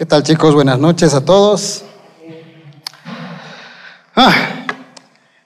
[0.00, 0.54] ¿Qué tal chicos?
[0.54, 1.84] Buenas noches a todos.
[4.16, 4.32] Ah,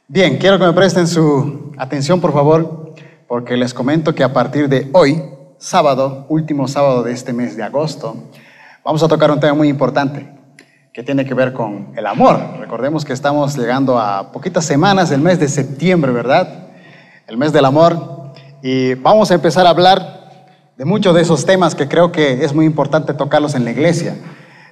[0.06, 2.94] bien, quiero que me presten su atención por favor,
[3.26, 5.20] porque les comento que a partir de hoy,
[5.58, 8.14] sábado, último sábado de este mes de agosto,
[8.84, 10.32] vamos a tocar un tema muy importante
[10.92, 12.38] que tiene que ver con el amor.
[12.60, 16.68] Recordemos que estamos llegando a poquitas semanas del mes de septiembre, ¿verdad?
[17.26, 18.32] El mes del amor.
[18.62, 20.30] Y vamos a empezar a hablar
[20.76, 24.16] de muchos de esos temas que creo que es muy importante tocarlos en la iglesia.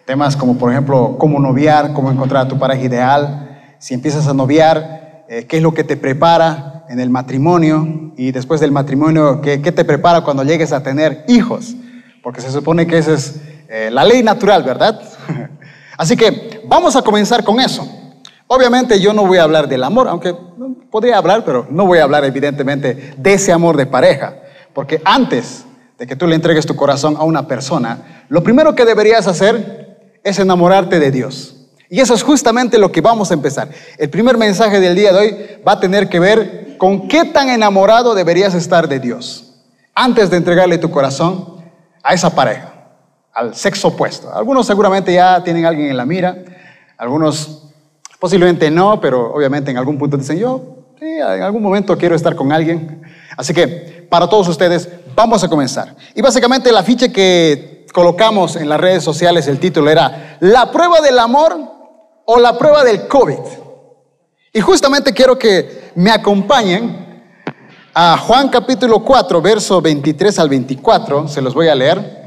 [0.05, 4.35] Temas como, por ejemplo, cómo noviar, cómo encontrar a tu pareja ideal, si empiezas a
[4.35, 9.41] noviar, eh, qué es lo que te prepara en el matrimonio y después del matrimonio,
[9.41, 11.75] qué, qué te prepara cuando llegues a tener hijos,
[12.23, 15.01] porque se supone que esa es eh, la ley natural, ¿verdad?
[15.97, 17.89] Así que vamos a comenzar con eso.
[18.47, 20.35] Obviamente yo no voy a hablar del amor, aunque
[20.91, 24.35] podría hablar, pero no voy a hablar evidentemente de ese amor de pareja,
[24.75, 25.65] porque antes
[25.99, 29.82] de que tú le entregues tu corazón a una persona, lo primero que deberías hacer
[30.25, 31.57] es enamorarte de Dios.
[31.89, 33.69] Y eso es justamente lo que vamos a empezar.
[33.99, 37.51] El primer mensaje del día de hoy va a tener que ver con qué tan
[37.51, 39.53] enamorado deberías estar de Dios
[39.95, 41.63] antes de entregarle tu corazón
[42.03, 42.73] a esa pareja,
[43.33, 44.35] al sexo opuesto.
[44.35, 46.39] Algunos seguramente ya tienen a alguien en la mira,
[46.97, 47.65] algunos
[48.19, 52.35] posiblemente no, pero obviamente en algún punto dicen yo, sí, en algún momento quiero estar
[52.35, 53.03] con alguien.
[53.37, 55.95] Así que para todos ustedes vamos a comenzar.
[56.15, 61.01] Y básicamente la ficha que colocamos en las redes sociales, el título era La prueba
[61.01, 61.57] del amor
[62.25, 63.39] o la prueba del COVID.
[64.55, 67.03] Y justamente quiero que me acompañen
[67.95, 72.23] a Juan capítulo 4, verso 23 al 24, se los voy a leer.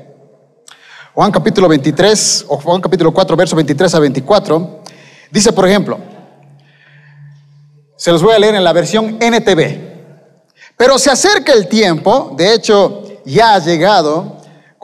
[1.13, 4.81] Juan capítulo 23, o Juan capítulo 4, verso 23 al 24,
[5.31, 5.97] dice por ejemplo,
[7.95, 9.95] se los voy a leer en la versión NTV.
[10.77, 14.34] Pero se acerca el tiempo, de hecho ya ha llegado,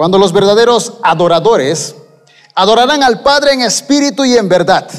[0.02, 1.96] cuando los verdaderos adoradores
[2.56, 4.90] adorarán al Padre en espíritu y en verdad.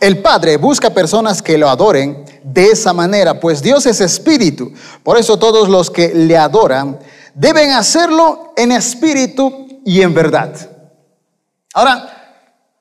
[0.00, 4.72] El Padre busca personas que lo adoren de esa manera, pues Dios es espíritu.
[5.02, 6.98] Por eso todos los que le adoran
[7.34, 10.54] deben hacerlo en espíritu y en verdad.
[11.74, 12.38] Ahora,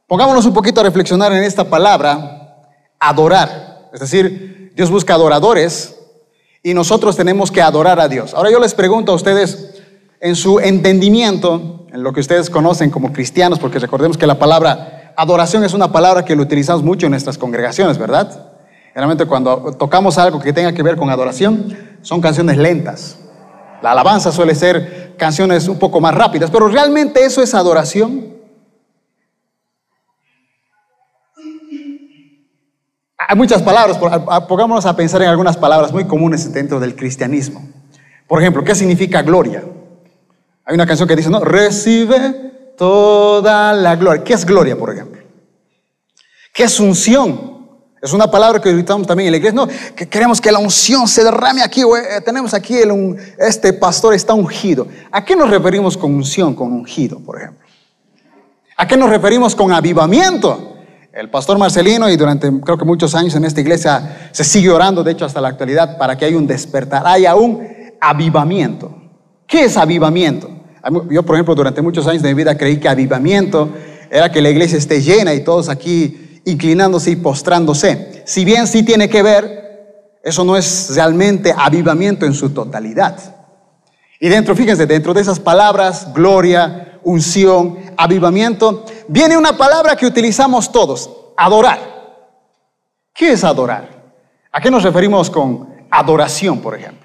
[0.07, 2.62] pongámonos un poquito a reflexionar en esta palabra,
[2.97, 3.90] adorar.
[3.91, 5.97] Es decir, Dios busca adoradores
[6.63, 8.34] y nosotros tenemos que adorar a Dios.
[8.34, 9.81] Ahora yo les pregunto a ustedes,
[10.21, 15.13] en su entendimiento, en lo que ustedes conocen como cristianos, porque recordemos que la palabra
[15.17, 18.53] adoración es una palabra que lo utilizamos mucho en nuestras congregaciones, ¿verdad?
[18.93, 23.17] Realmente cuando tocamos algo que tenga que ver con adoración, son canciones lentas.
[23.81, 28.31] La alabanza suele ser canciones un poco más rápidas, pero realmente eso es adoración.
[33.17, 33.97] Hay muchas palabras,
[34.47, 37.67] pongámonos a pensar en algunas palabras muy comunes dentro del cristianismo.
[38.27, 39.63] Por ejemplo, ¿qué significa gloria?
[40.66, 44.23] Hay una canción que dice, no, recibe toda la gloria.
[44.23, 45.22] ¿Qué es gloria, por ejemplo?
[46.53, 47.51] ¿Qué es unción?
[48.01, 49.55] Es una palabra que utilizamos también en la iglesia.
[49.55, 51.81] No, que queremos que la unción se derrame aquí.
[51.81, 52.75] Eh, tenemos aquí
[53.38, 54.88] este pastor está ungido.
[55.11, 57.67] ¿A qué nos referimos con unción, con ungido, por ejemplo?
[58.75, 60.77] ¿A qué nos referimos con avivamiento?
[61.13, 65.03] El pastor Marcelino y durante creo que muchos años en esta iglesia se sigue orando,
[65.03, 67.67] de hecho hasta la actualidad, para que haya un despertar, haya un
[68.00, 69.00] avivamiento.
[69.51, 70.50] ¿Qué es avivamiento?
[71.09, 73.67] Yo, por ejemplo, durante muchos años de mi vida creí que avivamiento
[74.09, 78.23] era que la iglesia esté llena y todos aquí inclinándose y postrándose.
[78.25, 83.17] Si bien sí tiene que ver, eso no es realmente avivamiento en su totalidad.
[84.22, 90.72] Y dentro, fíjense, dentro de esas palabras, gloria, unción, avivamiento, viene una palabra que utilizamos
[90.72, 91.79] todos, adorar.
[93.13, 94.13] ¿Qué es adorar?
[94.50, 97.00] ¿A qué nos referimos con adoración, por ejemplo?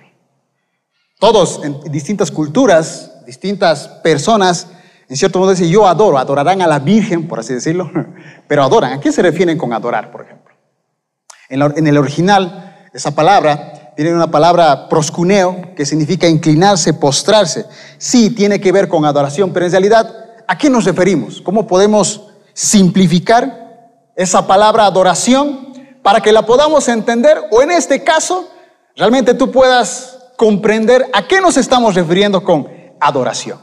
[1.19, 4.66] Todos en distintas culturas, distintas personas,
[5.09, 7.91] en cierto modo dicen, yo adoro, adorarán a la Virgen, por así decirlo,
[8.49, 8.93] pero adoran.
[8.93, 10.54] ¿A qué se refieren con adorar, por ejemplo?
[11.49, 17.65] En, el original, esa palabra viene una palabra proscuneo, que significa inclinarse, postrarse.
[17.98, 20.12] Sí, tiene que ver con adoración, pero en realidad,
[20.47, 21.41] ¿a qué nos referimos?
[21.41, 25.72] ¿Cómo podemos simplificar esa palabra adoración
[26.03, 28.48] para que la podamos entender o en este caso,
[28.97, 32.68] realmente tú puedas comprender a qué nos estamos refiriendo con
[33.00, 33.59] adoración.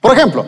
[0.00, 0.46] Por ejemplo,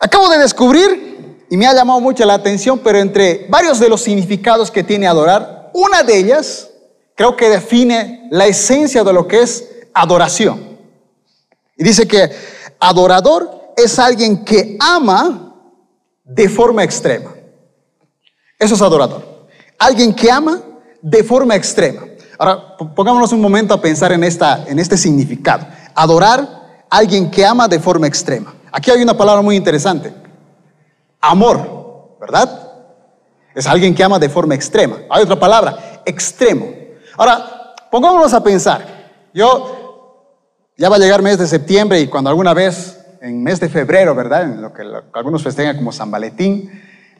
[0.00, 4.02] acabo de descubrir, y me ha llamado mucho la atención, pero entre varios de los
[4.02, 6.70] significados que tiene adorar, una de ellas
[7.14, 10.78] creo que define la esencia de lo que es adoración.
[11.76, 12.30] Y dice que
[12.80, 15.54] adorador es alguien que ama
[16.24, 17.34] de forma extrema.
[18.58, 19.48] Eso es adorador.
[19.78, 20.60] Alguien que ama
[21.00, 22.07] de forma extrema.
[22.38, 25.66] Ahora, pongámonos un momento a pensar en, esta, en este significado.
[25.94, 26.40] Adorar
[26.88, 28.54] a alguien que ama de forma extrema.
[28.70, 30.14] Aquí hay una palabra muy interesante.
[31.20, 32.68] Amor, ¿verdad?
[33.54, 34.98] Es alguien que ama de forma extrema.
[35.10, 36.66] Hay otra palabra, extremo.
[37.16, 38.86] Ahora, pongámonos a pensar.
[39.34, 40.14] Yo,
[40.76, 44.14] ya va a llegar mes de septiembre y cuando alguna vez, en mes de febrero,
[44.14, 44.44] ¿verdad?
[44.44, 44.82] En lo que,
[45.12, 46.70] algunos festejan como San Valentín,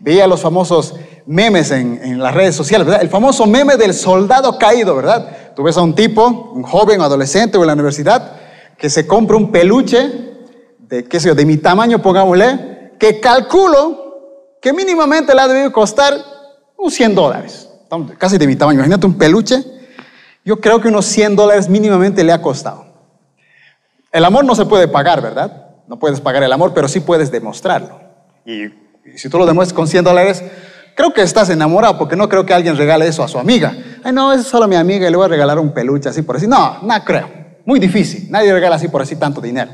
[0.00, 0.94] veía los famosos
[1.26, 3.02] memes en, en, las redes sociales, ¿verdad?
[3.02, 5.54] El famoso meme del soldado caído, ¿verdad?
[5.54, 8.32] Tú ves a un tipo, un joven, adolescente o en la universidad,
[8.76, 10.28] que se compra un peluche
[10.78, 14.08] de, qué sé yo, de mi tamaño, pongámosle, que calculo
[14.60, 16.14] que mínimamente le ha debido costar
[16.76, 17.68] unos 100 dólares,
[18.18, 18.78] casi de mi tamaño.
[18.78, 19.62] Imagínate un peluche,
[20.44, 22.86] yo creo que unos 100 dólares mínimamente le ha costado.
[24.10, 25.66] El amor no se puede pagar, ¿verdad?
[25.86, 28.00] No puedes pagar el amor, pero sí puedes demostrarlo.
[28.44, 28.68] Y,
[29.16, 30.42] si tú lo demuestras con 100 dólares,
[30.94, 33.76] creo que estás enamorado, porque no creo que alguien regale eso a su amiga.
[34.04, 36.36] Ay, no, es solo mi amiga y le voy a regalar un peluche así por
[36.36, 36.46] así.
[36.46, 37.30] No, no creo.
[37.64, 38.30] Muy difícil.
[38.30, 39.70] Nadie regala así por así tanto dinero.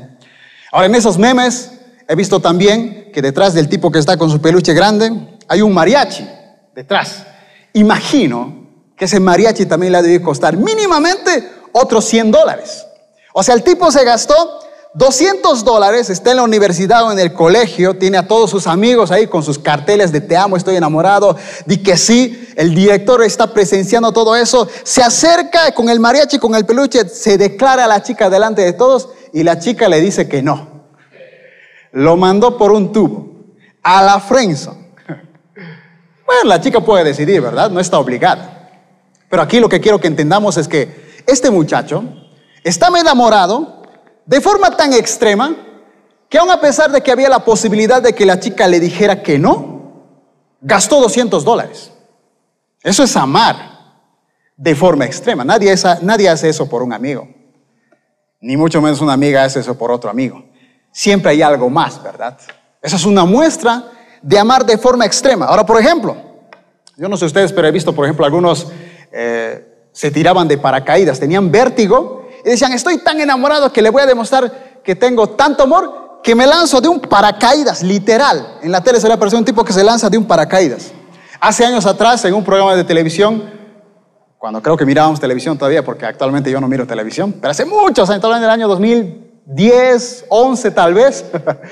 [0.71, 1.71] Ahora, en esos memes
[2.07, 5.11] he visto también que detrás del tipo que está con su peluche grande
[5.47, 6.27] hay un mariachi
[6.75, 7.25] detrás.
[7.73, 12.85] Imagino que ese mariachi también le debe costar mínimamente otros 100 dólares.
[13.33, 14.59] O sea, el tipo se gastó
[14.95, 19.11] 200 dólares, está en la universidad o en el colegio, tiene a todos sus amigos
[19.11, 23.53] ahí con sus carteles de te amo, estoy enamorado, di que sí, el director está
[23.53, 28.01] presenciando todo eso, se acerca con el mariachi, con el peluche, se declara a la
[28.01, 30.85] chica delante de todos y la chica le dice que no.
[31.91, 33.33] Lo mandó por un tubo
[33.83, 34.77] a la Frenson.
[36.25, 37.69] Bueno, la chica puede decidir, ¿verdad?
[37.69, 38.71] No está obligada.
[39.29, 42.03] Pero aquí lo que quiero que entendamos es que este muchacho
[42.63, 43.75] estaba enamorado
[44.25, 45.55] de forma tan extrema
[46.29, 49.21] que aun a pesar de que había la posibilidad de que la chica le dijera
[49.21, 50.07] que no,
[50.61, 51.91] gastó 200 dólares.
[52.81, 53.79] Eso es amar
[54.57, 55.43] de forma extrema.
[55.43, 57.27] Nadie, hace eso por un amigo
[58.45, 60.43] ni mucho menos una amiga hace eso por otro amigo.
[60.91, 62.37] Siempre hay algo más, ¿verdad?
[62.79, 63.85] Esa es una muestra
[64.21, 65.47] de amar de forma extrema.
[65.47, 66.15] Ahora, por ejemplo,
[66.95, 68.67] yo no sé ustedes, pero he visto, por ejemplo, algunos
[69.11, 74.03] eh, se tiraban de paracaídas, tenían vértigo y decían, estoy tan enamorado que le voy
[74.03, 78.59] a demostrar que tengo tanto amor que me lanzo de un paracaídas, literal.
[78.61, 80.91] En la tele se le apareció un tipo que se lanza de un paracaídas.
[81.39, 83.51] Hace años atrás, en un programa de televisión,
[84.37, 88.07] cuando creo que mirábamos televisión todavía, porque actualmente yo no miro televisión, pero hace muchos
[88.11, 91.25] años, en el año 2010, 11 tal vez.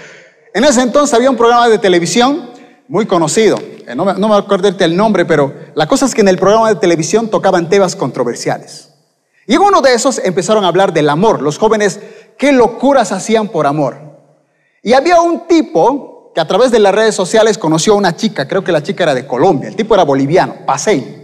[0.55, 2.49] en ese entonces había un programa de televisión
[2.87, 6.21] muy conocido, eh, no me, no me acuerdo el nombre, pero la cosa es que
[6.21, 8.92] en el programa de televisión tocaban temas controversiales.
[9.45, 11.99] Y en uno de esos empezaron a hablar del amor, los jóvenes,
[12.37, 13.97] qué locuras hacían por amor.
[14.81, 18.47] Y había un tipo que a través de las redes sociales conoció a una chica,
[18.47, 21.23] creo que la chica era de Colombia, el tipo era boliviano, Pasein.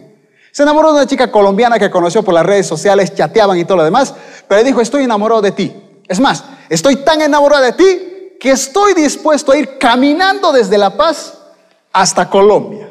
[0.52, 3.78] Se enamoró de una chica colombiana que conoció por las redes sociales, chateaban y todo
[3.78, 4.14] lo demás,
[4.48, 5.74] pero dijo, estoy enamorado de ti.
[6.08, 10.96] Es más, estoy tan enamorado de ti que estoy dispuesto a ir caminando desde La
[10.96, 11.38] Paz
[11.92, 12.90] hasta Colombia.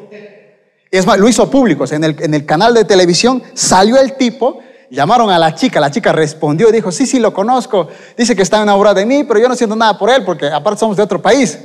[0.91, 4.59] Es más, lo hizo público, en, el, en el canal de televisión salió el tipo,
[4.89, 7.87] llamaron a la chica, la chica respondió y dijo, sí, sí, lo conozco,
[8.17, 10.79] dice que está enamorado de mí, pero yo no siento nada por él porque aparte
[10.79, 11.59] somos de otro país.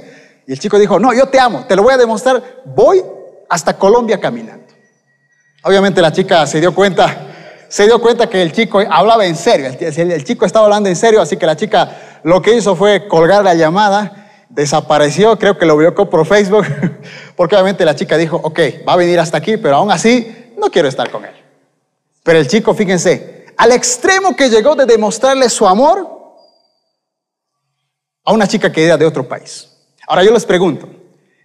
[0.47, 3.03] Y el chico dijo, no, yo te amo, te lo voy a demostrar, voy
[3.49, 4.65] hasta Colombia caminando.
[5.63, 7.29] Obviamente la chica se dio cuenta,
[7.69, 11.23] se dio cuenta que el chico hablaba en serio, el, chico estaba hablando en serio,
[11.23, 15.77] así que la chica lo que hizo fue colgar la llamada, desapareció, creo que lo
[15.79, 16.67] vio por Facebook,
[17.37, 20.71] porque obviamente la chica dijo, ok, va a venir hasta aquí, pero aún así no
[20.71, 21.44] quiero estar con él.
[22.25, 26.09] Pero el chico, fíjense, al extremo que llegó de demostrarle su amor
[28.25, 29.69] a una chica que era de otro país.
[30.09, 30.89] Ahora yo les pregunto,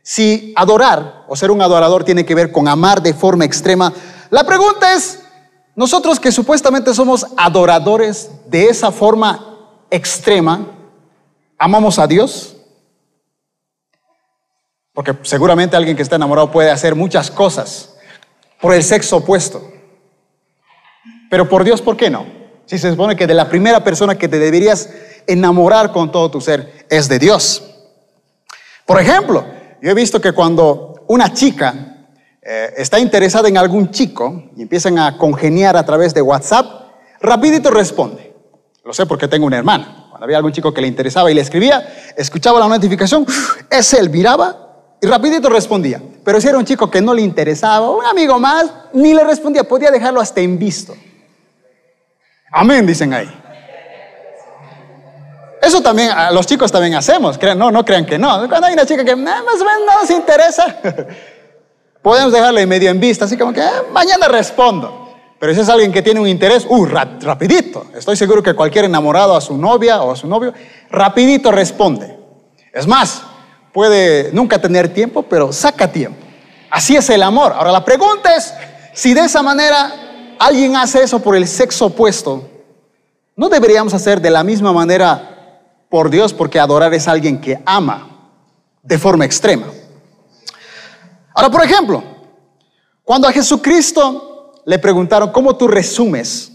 [0.02, 3.94] si adorar o ser un adorador tiene que ver con amar de forma extrema,
[4.30, 5.22] la pregunta es,
[5.76, 9.60] nosotros que supuestamente somos adoradores de esa forma
[9.90, 10.66] extrema,
[11.58, 12.56] ¿amamos a Dios?
[14.94, 17.96] Porque seguramente alguien que está enamorado puede hacer muchas cosas
[18.62, 19.79] por el sexo opuesto.
[21.30, 22.26] Pero por Dios, ¿por qué no?
[22.66, 24.90] Si se supone que de la primera persona que te deberías
[25.28, 27.64] enamorar con todo tu ser es de Dios.
[28.86, 29.46] Por ejemplo,
[29.82, 32.08] yo he visto que cuando una chica
[32.42, 36.66] eh, está interesada en algún chico y empiezan a congeniar a través de WhatsApp,
[37.22, 38.34] rapidito responde.
[38.84, 40.08] Lo sé porque tengo una hermana.
[40.10, 43.26] Cuando había algún chico que le interesaba y le escribía, escuchaba la notificación,
[43.70, 46.02] es él, miraba y rapidito respondía.
[46.24, 49.64] Pero si era un chico que no le interesaba, un amigo más, ni le respondía,
[49.64, 50.96] podía dejarlo hasta en visto.
[52.51, 53.29] Amén, dicen ahí.
[55.62, 58.48] Eso también, los chicos también hacemos, crean, no, no crean que no.
[58.48, 60.77] Cuando hay una chica que más o menos no nos interesa,
[62.01, 65.08] podemos dejarle medio en vista, así como que ah, mañana respondo.
[65.38, 67.86] Pero si es alguien que tiene un interés, uh, rapidito.
[67.96, 70.53] Estoy seguro que cualquier enamorado a su novia o a su novio,
[70.91, 72.18] rapidito responde.
[72.74, 73.22] Es más,
[73.74, 76.25] puede nunca tener tiempo, pero saca tiempo.
[76.70, 77.53] Así es el amor.
[77.53, 78.53] Ahora la pregunta es,
[78.94, 80.09] si de esa manera
[80.39, 82.50] alguien hace eso por el sexo opuesto,
[83.36, 86.34] ¿no deberíamos hacer de la misma manera por Dios?
[86.34, 88.31] Porque adorar es alguien que ama
[88.81, 89.67] de forma extrema.
[91.36, 92.03] Ahora, por ejemplo,
[93.03, 96.51] cuando a Jesucristo le preguntaron, ¿cómo tú resumes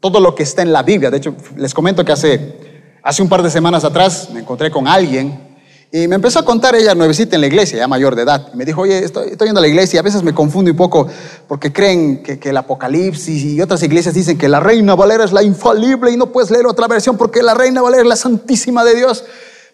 [0.00, 1.10] todo lo que está en la Biblia?
[1.10, 4.88] De hecho, les comento que hace, hace un par de semanas atrás me encontré con
[4.88, 5.49] alguien
[5.92, 8.48] y me empezó a contar ella nuevecita en la iglesia, ya mayor de edad.
[8.54, 10.70] Y me dijo, oye, estoy, estoy yendo a la iglesia y a veces me confundo
[10.70, 11.08] un poco
[11.48, 15.32] porque creen que, que, el Apocalipsis y otras iglesias dicen que la Reina Valera es
[15.32, 18.84] la infalible y no puedes leer otra versión porque la Reina Valera es la Santísima
[18.84, 19.24] de Dios.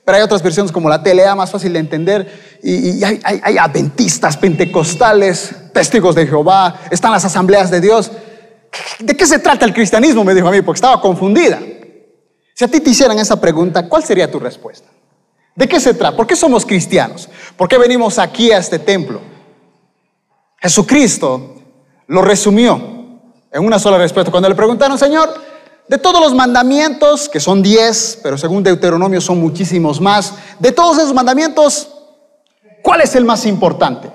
[0.07, 2.59] Pero hay otras versiones como la TLA, más fácil de entender.
[2.63, 8.11] Y, hay, hay, hay adventistas, pentecostales, testigos de Jehová, están las asambleas de Dios.
[9.01, 10.25] ¿De qué se trata el cristianismo?
[10.25, 11.61] Me dijo a mí, porque estaba confundida.
[12.55, 14.89] Si a ti te hicieran esa pregunta, ¿cuál sería tu respuesta?
[15.57, 16.17] ¿De qué se trata?
[16.17, 17.29] ¿Por qué somos cristianos?
[17.57, 19.21] ¿Por qué venimos aquí a este templo?
[20.59, 21.55] Jesucristo
[22.07, 22.79] lo resumió
[23.51, 24.31] en una sola respuesta.
[24.31, 25.33] Cuando le preguntaron, Señor,
[25.89, 30.99] de todos los mandamientos, que son diez, pero según Deuteronomio son muchísimos más, de todos
[30.99, 31.89] esos mandamientos,
[32.83, 34.13] ¿cuál es el más importante?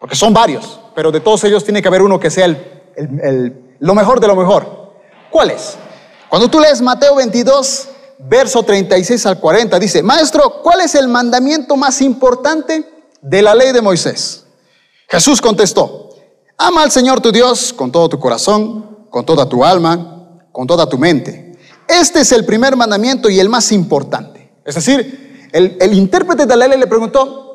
[0.00, 3.20] Porque son varios, pero de todos ellos tiene que haber uno que sea el, el,
[3.20, 4.92] el, lo mejor de lo mejor.
[5.30, 5.76] ¿Cuál es?
[6.28, 7.88] Cuando tú lees Mateo 22,
[8.18, 12.84] verso 36 al 40, dice, Maestro, ¿cuál es el mandamiento más importante
[13.22, 14.44] de la ley de Moisés?
[15.08, 16.10] Jesús contestó,
[16.56, 20.88] ama al Señor tu Dios con todo tu corazón, con toda tu alma, con toda
[20.88, 21.56] tu mente.
[21.88, 24.52] Este es el primer mandamiento y el más importante.
[24.64, 27.48] Es decir, el, el intérprete de la ley le preguntó,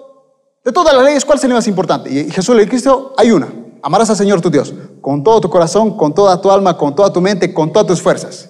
[0.64, 2.10] de todas las leyes, ¿cuál es el más importante?
[2.10, 5.98] Y Jesús le dijo, hay una, amarás al Señor tu Dios con todo tu corazón,
[5.98, 8.50] con toda tu alma, con toda tu mente, con todas tus fuerzas.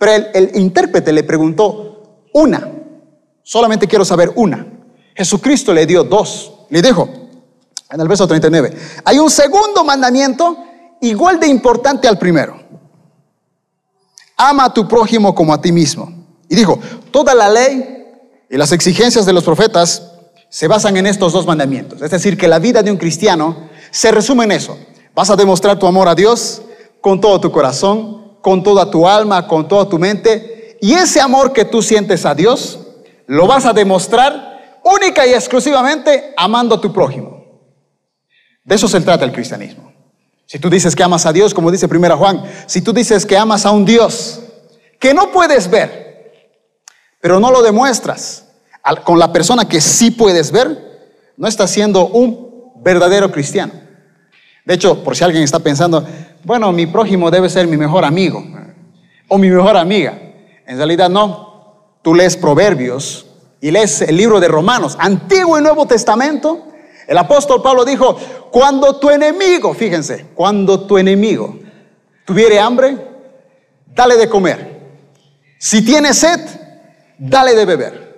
[0.00, 2.72] Pero el, intérprete le preguntó una,
[3.42, 4.66] solamente quiero saber una.
[5.14, 6.54] Jesucristo le dio dos.
[6.70, 7.06] Le dijo,
[7.90, 10.56] en el verso 39, hay un segundo mandamiento
[11.02, 12.58] igual de importante al primero.
[14.38, 16.10] Ama a tu prójimo como a ti mismo.
[16.48, 16.78] Y dijo,
[17.10, 18.06] toda la ley
[18.48, 20.12] y las exigencias de los profetas
[20.48, 22.00] se basan en estos dos mandamientos.
[22.00, 24.78] Es decir, que la vida de un cristiano se resume en eso.
[25.14, 26.62] Vas a demostrar tu amor a Dios
[27.02, 30.78] con todo tu corazón, con toda tu alma, con toda tu mente.
[30.80, 32.78] Y ese amor que tú sientes a Dios,
[33.26, 37.44] lo vas a demostrar única y exclusivamente amando a tu prójimo.
[38.64, 39.92] De eso se trata el cristianismo.
[40.46, 43.36] Si tú dices que amas a Dios, como dice primera Juan, si tú dices que
[43.36, 44.40] amas a un Dios
[44.98, 46.32] que no puedes ver,
[47.20, 48.46] pero no lo demuestras
[49.04, 50.90] con la persona que sí puedes ver,
[51.36, 53.72] no estás siendo un verdadero cristiano.
[54.64, 56.04] De hecho, por si alguien está pensando,
[56.44, 58.44] bueno, mi prójimo debe ser mi mejor amigo
[59.28, 60.18] o mi mejor amiga.
[60.66, 61.50] En realidad no.
[62.02, 63.26] Tú lees Proverbios
[63.60, 66.66] y lees el libro de Romanos, Antiguo y Nuevo Testamento.
[67.06, 68.16] El apóstol Pablo dijo,
[68.50, 71.58] cuando tu enemigo, fíjense, cuando tu enemigo
[72.24, 72.96] tuviere hambre,
[73.86, 74.80] dale de comer.
[75.58, 76.40] Si tiene sed,
[77.18, 78.10] dale de beber.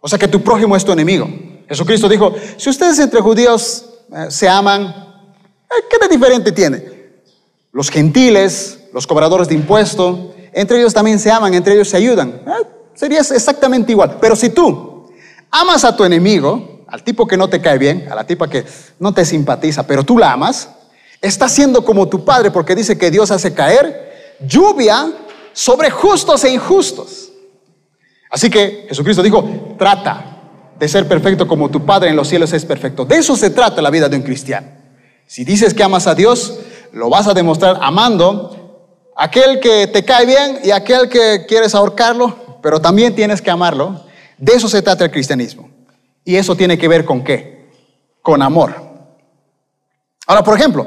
[0.00, 1.28] O sea que tu prójimo es tu enemigo.
[1.68, 6.93] Jesucristo dijo, si ustedes entre judíos eh, se aman, eh, ¿qué de diferente tiene?
[7.74, 10.16] Los gentiles, los cobradores de impuestos,
[10.52, 12.40] entre ellos también se aman, entre ellos se ayudan.
[12.46, 14.18] Eh, sería exactamente igual.
[14.20, 15.10] Pero si tú
[15.50, 18.64] amas a tu enemigo, al tipo que no te cae bien, a la tipa que
[19.00, 20.70] no te simpatiza, pero tú la amas,
[21.20, 25.12] estás siendo como tu padre porque dice que Dios hace caer lluvia
[25.52, 27.32] sobre justos e injustos.
[28.30, 30.34] Así que Jesucristo dijo, trata
[30.78, 33.04] de ser perfecto como tu Padre en los cielos es perfecto.
[33.04, 34.68] De eso se trata la vida de un cristiano.
[35.26, 36.58] Si dices que amas a Dios,
[36.94, 38.84] lo vas a demostrar amando
[39.16, 44.00] aquel que te cae bien y aquel que quieres ahorcarlo, pero también tienes que amarlo.
[44.38, 45.68] De eso se trata el cristianismo.
[46.24, 47.68] Y eso tiene que ver con qué?
[48.22, 48.74] Con amor.
[50.26, 50.86] Ahora, por ejemplo,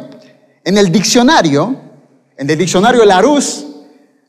[0.63, 1.75] en el diccionario,
[2.37, 3.65] en el diccionario Larousse,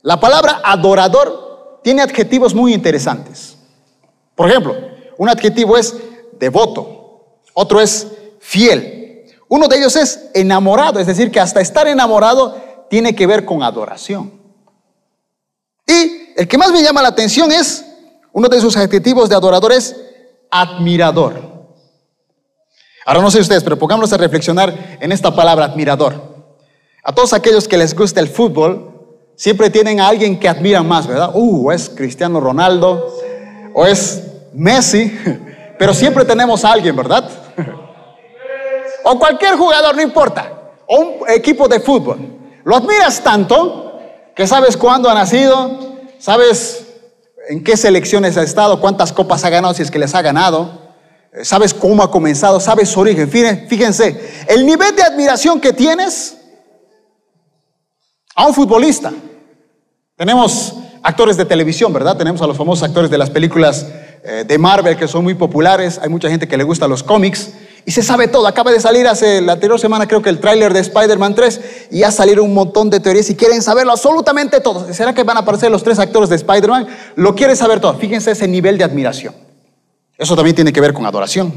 [0.02, 3.56] la palabra adorador tiene adjetivos muy interesantes.
[4.34, 4.74] Por ejemplo,
[5.16, 5.94] un adjetivo es
[6.40, 8.08] devoto, otro es
[8.40, 8.98] fiel,
[9.48, 12.56] uno de ellos es enamorado, es decir, que hasta estar enamorado
[12.90, 14.32] tiene que ver con adoración.
[15.86, 17.84] Y el que más me llama la atención es,
[18.32, 19.96] uno de sus adjetivos de adorador es
[20.50, 21.58] admirador.
[23.06, 26.36] Ahora no sé ustedes, pero pongámonos a reflexionar en esta palabra admirador.
[27.02, 28.98] A todos aquellos que les gusta el fútbol,
[29.34, 31.30] siempre tienen a alguien que admiran más, ¿verdad?
[31.32, 33.16] Uh, es Cristiano Ronaldo
[33.72, 35.16] o es Messi,
[35.78, 37.30] pero siempre tenemos a alguien, ¿verdad?
[39.10, 40.52] O cualquier jugador, no importa,
[40.86, 42.18] o un equipo de fútbol,
[42.62, 43.98] lo admiras tanto
[44.36, 46.86] que sabes cuándo ha nacido, sabes
[47.48, 50.94] en qué selecciones ha estado, cuántas copas ha ganado, si es que les ha ganado,
[51.32, 53.30] eh, sabes cómo ha comenzado, sabes su origen.
[53.30, 56.36] Fíjense, el nivel de admiración que tienes
[58.34, 59.10] a un futbolista.
[60.16, 62.16] Tenemos actores de televisión, ¿verdad?
[62.16, 63.86] Tenemos a los famosos actores de las películas
[64.22, 65.98] eh, de Marvel que son muy populares.
[66.02, 67.52] Hay mucha gente que le gusta los cómics
[67.88, 68.46] y se sabe todo.
[68.46, 72.00] Acaba de salir hace la anterior semana, creo que el tráiler de Spider-Man 3 y
[72.00, 74.92] ya salieron un montón de teorías y quieren saberlo absolutamente todo.
[74.92, 76.86] ¿Será que van a aparecer los tres actores de Spider-Man?
[77.16, 77.94] Lo quieren saber todo.
[77.94, 79.34] Fíjense ese nivel de admiración.
[80.18, 81.50] Eso también tiene que ver con adoración.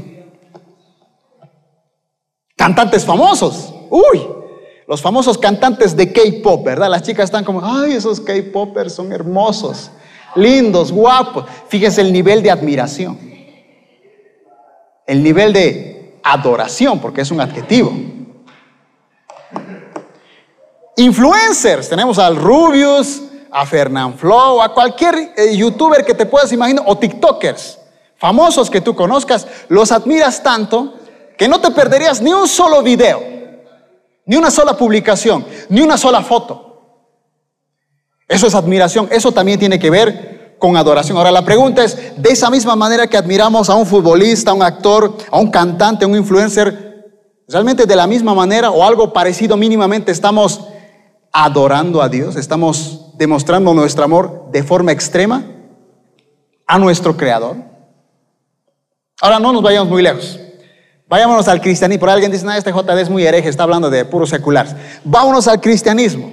[2.56, 3.74] Cantantes famosos.
[3.90, 4.26] Uy,
[4.88, 6.88] los famosos cantantes de K-pop, ¿verdad?
[6.88, 9.90] Las chicas están como, ay, esos K-popers son hermosos,
[10.34, 11.44] lindos, guapos.
[11.68, 13.18] Fíjense el nivel de admiración.
[15.06, 15.91] El nivel de
[16.22, 17.92] adoración, porque es un adjetivo.
[20.96, 26.84] Influencers, tenemos al Rubius, a Fernand Flow, a cualquier eh, youtuber que te puedas imaginar,
[26.86, 27.78] o TikTokers,
[28.16, 30.94] famosos que tú conozcas, los admiras tanto
[31.36, 33.32] que no te perderías ni un solo video
[34.24, 36.68] ni una sola publicación, ni una sola foto.
[38.28, 40.31] Eso es admiración, eso también tiene que ver
[40.62, 41.18] con adoración.
[41.18, 44.62] Ahora la pregunta es, de esa misma manera que admiramos a un futbolista, a un
[44.62, 47.04] actor, a un cantante, a un influencer,
[47.48, 50.60] realmente de la misma manera o algo parecido mínimamente estamos
[51.32, 55.42] adorando a Dios, estamos demostrando nuestro amor de forma extrema
[56.68, 57.56] a nuestro Creador.
[59.20, 60.38] Ahora no nos vayamos muy lejos.
[61.08, 61.98] Vayámonos al cristianismo.
[61.98, 64.68] Por alguien dice, no, este JD es muy hereje, está hablando de puro secular.
[65.02, 66.30] Vámonos al cristianismo.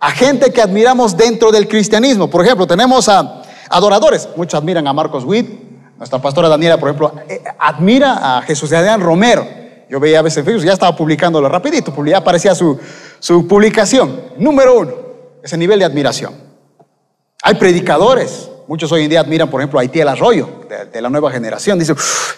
[0.00, 2.28] A gente que admiramos dentro del cristianismo.
[2.28, 3.37] Por ejemplo, tenemos a
[3.70, 4.28] adoradores.
[4.36, 5.48] Muchos admiran a Marcos Witt.
[5.96, 9.46] Nuestra pastora Daniela, por ejemplo, eh, admira a Jesús de Adrián Romero.
[9.90, 12.78] Yo veía a veces en Facebook, ya estaba publicándolo rapidito, ya aparecía su,
[13.18, 14.20] su publicación.
[14.38, 14.92] Número uno,
[15.42, 16.34] ese nivel de admiración.
[17.42, 20.46] Hay predicadores Muchos hoy en día admiran, por ejemplo, a Haití el Arroyo,
[20.92, 21.78] de, la nueva generación.
[21.78, 21.94] Dice,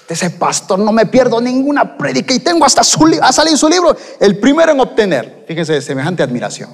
[0.09, 3.97] ese pastor no me pierdo ninguna predica y tengo hasta su, ha salido su libro,
[4.21, 5.45] el primero en obtener.
[5.49, 6.71] Fíjense, semejante admiración.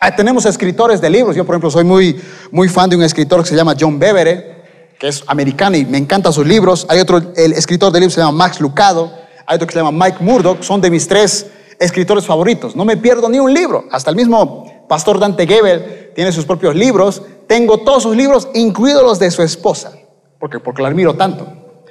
[0.00, 1.34] Ah, tenemos escritores de libros.
[1.34, 4.56] Yo, por ejemplo, soy muy, muy fan de un escritor que se llama John Bevere,
[4.98, 6.86] que es americano y me encantan sus libros.
[6.88, 9.12] Hay otro, el escritor de libros se llama Max Lucado.
[9.46, 10.62] Hay otro que se llama Mike Murdoch.
[10.62, 11.46] Son de mis tres
[11.78, 12.76] escritores favoritos.
[12.76, 13.84] No me pierdo ni un libro.
[13.90, 17.22] Hasta el mismo pastor Dante Gebel tiene sus propios libros.
[17.46, 19.92] Tengo todos sus libros, incluidos los de su esposa,
[20.38, 21.46] porque, porque la admiro tanto.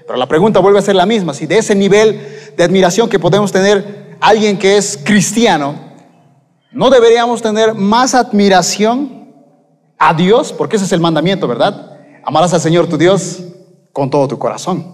[0.05, 3.17] Pero la pregunta vuelve a ser la misma, si de ese nivel de admiración que
[3.17, 5.84] podemos tener alguien que es cristiano,
[6.75, 9.33] ¿no deberíamos tener más admiración
[9.97, 10.53] a Dios?
[10.53, 11.97] Porque ese es el mandamiento, ¿verdad?
[12.23, 13.39] Amarás al Señor tu Dios
[13.93, 14.85] con todo tu corazón,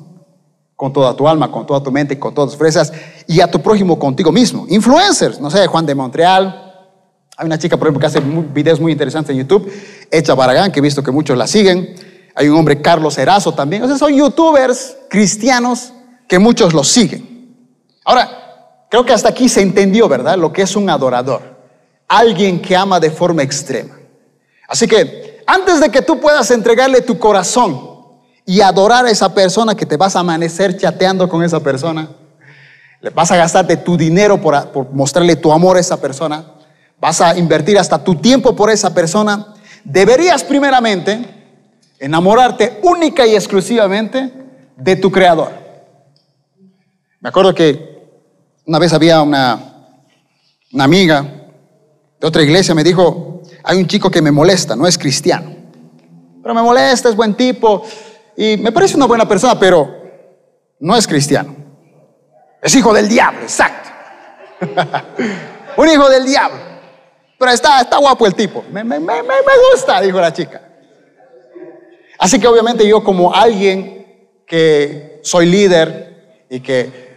[0.75, 2.93] con toda tu alma, con toda tu mente, con todas tus fuerzas,
[3.27, 4.65] y a tu prójimo contigo mismo.
[4.69, 6.71] Influencers, no sé, Juan de Montreal,
[7.35, 9.71] hay una chica, por ejemplo, que hace videos muy interesantes en YouTube,
[10.11, 11.95] Echa Baragán, que he visto que muchos la siguen.
[12.35, 13.81] Hay un hombre, Carlos Erazo, también.
[13.81, 15.91] O sea, son youtubers cristianos
[16.27, 17.55] que muchos los siguen.
[18.05, 18.29] Ahora,
[18.91, 20.37] creo que hasta aquí se entendió, ¿verdad?
[20.37, 21.50] Lo que es un adorador.
[22.13, 23.97] Alguien que ama de forma extrema.
[24.67, 27.89] Así que, antes de que tú puedas entregarle tu corazón
[28.45, 32.09] y adorar a esa persona que te vas a amanecer chateando con esa persona,
[32.99, 36.43] le vas a gastarte tu dinero por, mostrarle tu amor a esa persona,
[36.99, 39.53] vas a invertir hasta tu tiempo por esa persona,
[39.85, 41.23] deberías primeramente
[41.97, 44.33] enamorarte única y exclusivamente
[44.75, 45.53] de tu creador.
[47.21, 48.01] Me acuerdo que
[48.65, 49.85] una vez había una
[50.77, 51.40] amiga
[52.21, 55.55] de otra iglesia, me dijo, hay un chico que me molesta, no es cristiano,
[56.43, 57.83] pero me molesta, es buen tipo
[58.37, 59.91] y me parece una buena persona, pero
[60.79, 61.55] no es cristiano.
[62.61, 63.89] Es hijo del diablo, exacto.
[65.77, 66.59] un hijo del diablo.
[67.39, 68.63] Pero está, guapo el tipo.
[68.71, 70.61] Me, me, me, me gusta, dijo la chica.
[72.19, 77.09] Así que obviamente yo como alguien que soy líder y que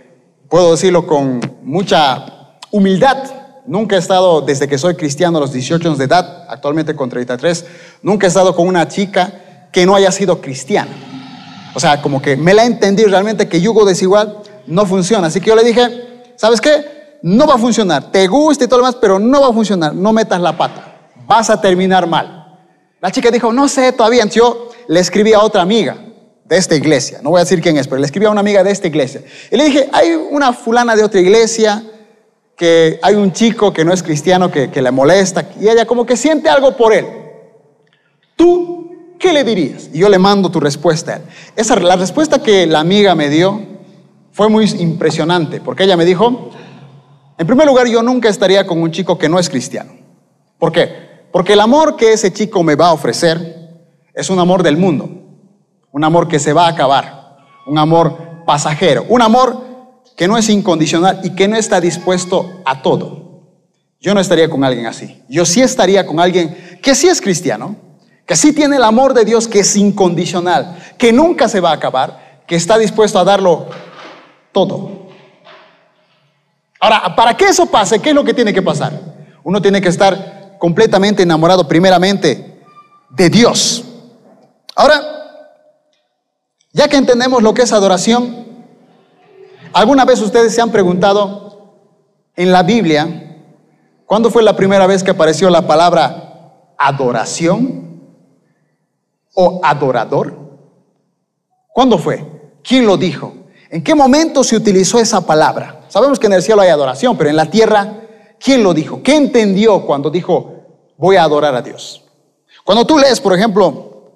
[0.48, 3.33] puedo decirlo con mucha humildad,
[3.66, 7.08] nunca he estado, desde que soy cristiano a los 18 años de edad, actualmente con
[7.08, 7.64] 33,
[8.02, 10.92] nunca he estado con una chica que no haya sido cristiana.
[11.74, 15.26] O sea, como que me la he entendido realmente que yugo desigual no funciona.
[15.26, 16.94] Así que yo le dije, ¿sabes qué?
[17.24, 18.10] no va a funcionar.
[18.12, 19.94] Te gusta y todo lo demás, pero no va a funcionar.
[19.94, 21.08] No metas la pata.
[21.26, 22.58] Vas a terminar mal.
[23.00, 24.26] La chica dijo, no sé todavía.
[24.26, 25.96] yo le escribí a otra amiga
[26.44, 27.20] de esta iglesia.
[27.22, 29.22] No voy a decir quién es, pero le escribí a una amiga de esta iglesia.
[29.50, 31.82] Y le dije, hay una fulana de otra iglesia
[32.56, 36.16] que hay un chico que no es cristiano que, le molesta y ella como que
[36.16, 37.06] siente algo por él.
[38.36, 39.90] ¿Tú qué le dirías?
[39.92, 41.20] Y yo le mando tu respuesta.
[41.56, 43.60] Esa, la respuesta que la amiga me dio
[44.32, 46.50] fue muy impresionante porque ella me dijo,
[47.36, 49.92] en primer lugar, yo nunca estaría con un chico que no es cristiano.
[50.58, 51.04] ¿Por qué?
[51.32, 53.64] Porque el amor que ese chico me va a ofrecer
[54.12, 55.10] es un amor del mundo,
[55.90, 57.36] un amor que se va a acabar,
[57.66, 59.73] un amor pasajero, un amor
[60.16, 63.42] que no es incondicional y que no está dispuesto a todo.
[64.00, 65.22] Yo no estaría con alguien así.
[65.28, 67.76] Yo sí estaría con alguien que sí es cristiano,
[68.26, 71.74] que sí tiene el amor de Dios que es incondicional, que nunca se va a
[71.74, 73.66] acabar, que está dispuesto a darlo
[74.52, 75.08] todo.
[76.80, 78.92] Ahora, para que eso pase, ¿qué es lo que tiene que pasar?
[79.42, 82.60] Uno tiene que estar completamente enamorado primeramente
[83.10, 83.84] de Dios.
[84.76, 85.00] Ahora,
[86.72, 88.43] ya que entendemos lo que es adoración,
[89.74, 91.74] ¿alguna vez ustedes se han preguntado
[92.36, 93.42] en la Biblia
[94.06, 98.00] cuándo fue la primera vez que apareció la palabra adoración
[99.34, 100.38] o adorador?
[101.68, 102.24] ¿Cuándo fue?
[102.62, 103.34] ¿Quién lo dijo?
[103.70, 105.84] ¿En qué momento se utilizó esa palabra?
[105.88, 108.02] Sabemos que en el cielo hay adoración, pero en la tierra,
[108.38, 109.02] ¿quién lo dijo?
[109.02, 110.54] ¿Qué entendió cuando dijo,
[110.96, 112.04] voy a adorar a Dios?
[112.64, 114.12] Cuando tú lees, por ejemplo,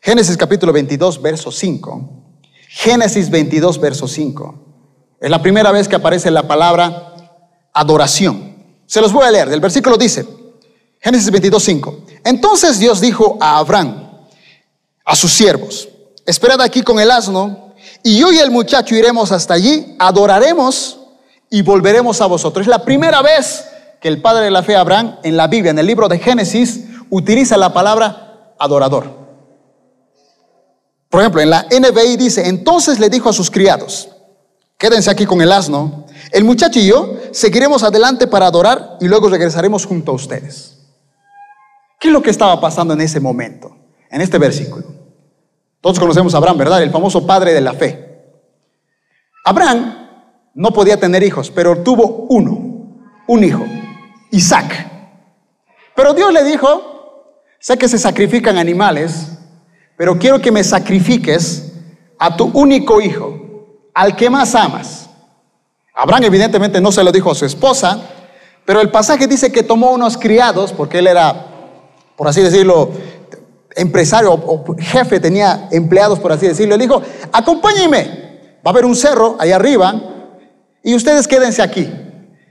[0.00, 2.10] Génesis capítulo 22, verso 5,
[2.68, 4.61] Génesis 22, verso 5,
[5.22, 7.14] es la primera vez que aparece la palabra
[7.72, 8.56] adoración.
[8.86, 10.26] Se los voy a leer, el versículo dice,
[11.00, 14.10] Génesis 22, 5, entonces Dios dijo a Abraham,
[15.04, 15.88] a sus siervos,
[16.26, 20.98] esperad aquí con el asno, y yo y el muchacho iremos hasta allí, adoraremos
[21.48, 22.64] y volveremos a vosotros.
[22.66, 23.64] Es la primera vez
[24.00, 26.80] que el padre de la fe, Abraham, en la Biblia, en el libro de Génesis,
[27.10, 29.22] utiliza la palabra adorador.
[31.08, 34.08] Por ejemplo, en la NBI dice, entonces le dijo a sus criados,
[34.82, 39.28] quédense aquí con el asno, el muchacho y yo seguiremos adelante para adorar y luego
[39.28, 40.76] regresaremos junto a ustedes.
[42.00, 43.76] ¿Qué es lo que estaba pasando en ese momento,
[44.10, 44.86] en este versículo?
[45.80, 46.82] Todos conocemos a Abraham, ¿verdad?
[46.82, 48.24] El famoso padre de la fe.
[49.44, 50.08] Abraham
[50.52, 53.64] no podía tener hijos, pero tuvo uno, un hijo,
[54.32, 54.90] Isaac.
[55.94, 59.38] Pero Dios le dijo, sé que se sacrifican animales,
[59.96, 61.72] pero quiero que me sacrifiques
[62.18, 63.41] a tu único hijo,
[63.94, 65.08] al que más amas.
[65.94, 68.00] Abraham evidentemente no se lo dijo a su esposa,
[68.64, 71.46] pero el pasaje dice que tomó unos criados, porque él era,
[72.16, 72.90] por así decirlo,
[73.74, 76.76] empresario o jefe, tenía empleados, por así decirlo.
[76.76, 77.02] Le dijo,
[77.32, 79.94] acompáñenme, va a haber un cerro ahí arriba,
[80.82, 81.92] y ustedes quédense aquí.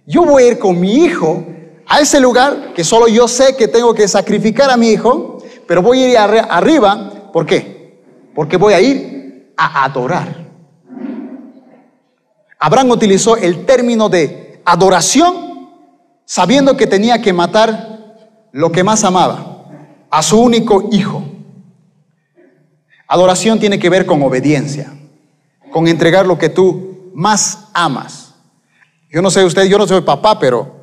[0.05, 1.45] Yo voy a ir con mi hijo
[1.87, 5.81] a ese lugar que solo yo sé que tengo que sacrificar a mi hijo, pero
[5.81, 7.29] voy a ir arriba.
[7.33, 8.01] ¿Por qué?
[8.35, 10.50] Porque voy a ir a adorar.
[12.63, 15.67] Abraham utilizó el término de adoración
[16.25, 18.15] sabiendo que tenía que matar
[18.51, 19.65] lo que más amaba,
[20.11, 21.23] a su único hijo.
[23.07, 24.93] Adoración tiene que ver con obediencia,
[25.71, 28.35] con entregar lo que tú más amas.
[29.09, 30.75] Yo no sé usted, yo no soy papá, pero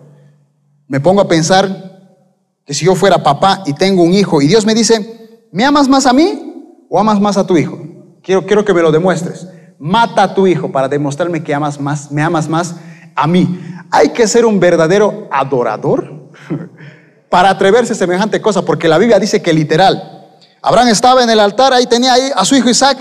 [0.88, 2.18] me pongo a pensar
[2.66, 5.88] que si yo fuera papá y tengo un hijo y Dios me dice, ¿me amas
[5.88, 7.78] más a mí o amas más a tu hijo?
[8.20, 9.46] Quiero, quiero que me lo demuestres.
[9.78, 12.74] Mata a tu hijo para demostrarme que amas más, me amas más
[13.14, 13.60] a mí.
[13.90, 16.30] Hay que ser un verdadero adorador
[17.28, 20.30] para atreverse a semejante cosa, porque la Biblia dice que literal,
[20.62, 22.98] Abraham estaba en el altar, ahí tenía ahí a su hijo Isaac,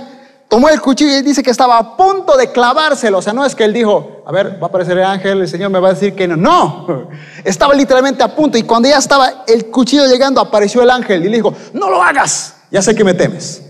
[0.47, 3.17] tomó el cuchillo y dice que estaba a punto de clavárselo.
[3.17, 5.47] O sea, no es que él dijo, a ver, va a aparecer el ángel, el
[5.47, 6.37] Señor me va a decir que no.
[6.37, 7.09] No,
[7.43, 8.57] estaba literalmente a punto.
[8.57, 12.01] Y cuando ya estaba el cuchillo llegando, apareció el ángel y le dijo, no lo
[12.01, 13.63] hagas, ya sé que me temes.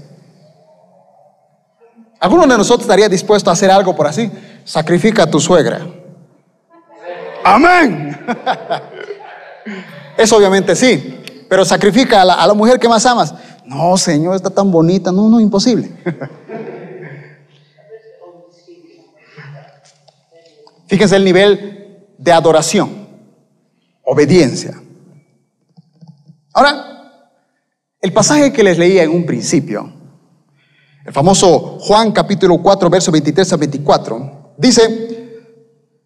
[2.20, 4.32] ¿Alguno de nosotros estaría dispuesto a hacer algo por así?
[4.64, 5.88] Sacrifica a tu suegra.
[7.44, 8.20] Amén.
[10.18, 13.34] Eso obviamente sí, pero sacrifica a la, a la mujer que más amas.
[13.66, 15.12] No, Señor, está tan bonita.
[15.12, 15.92] No, no, imposible.
[20.88, 23.08] Fíjense el nivel de adoración,
[24.04, 24.82] obediencia.
[26.54, 26.88] Ahora,
[28.02, 29.92] el pasaje que les leía en un principio,
[31.08, 35.30] el famoso Juan capítulo 4, verso 23 a 24, dice,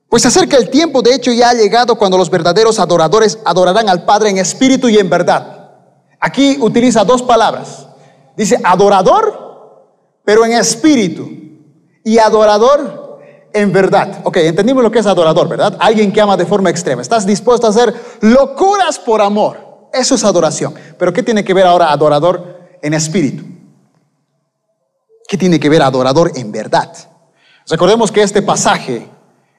[0.07, 4.05] pues acerca el tiempo, de hecho ya ha llegado cuando los verdaderos adoradores adorarán al
[4.05, 5.71] Padre en espíritu y en verdad.
[6.19, 7.87] Aquí utiliza dos palabras.
[8.37, 11.27] Dice adorador, pero en espíritu.
[12.03, 13.19] Y adorador
[13.53, 14.19] en verdad.
[14.23, 15.77] Ok, entendimos lo que es adorador, ¿verdad?
[15.79, 17.01] Alguien que ama de forma extrema.
[17.01, 19.89] Estás dispuesto a hacer locuras por amor.
[19.91, 20.75] Eso es adoración.
[20.99, 23.60] Pero ¿qué tiene que ver ahora adorador en espíritu?
[25.31, 26.91] ¿Qué tiene que ver adorador en verdad?
[27.69, 29.07] Recordemos que este pasaje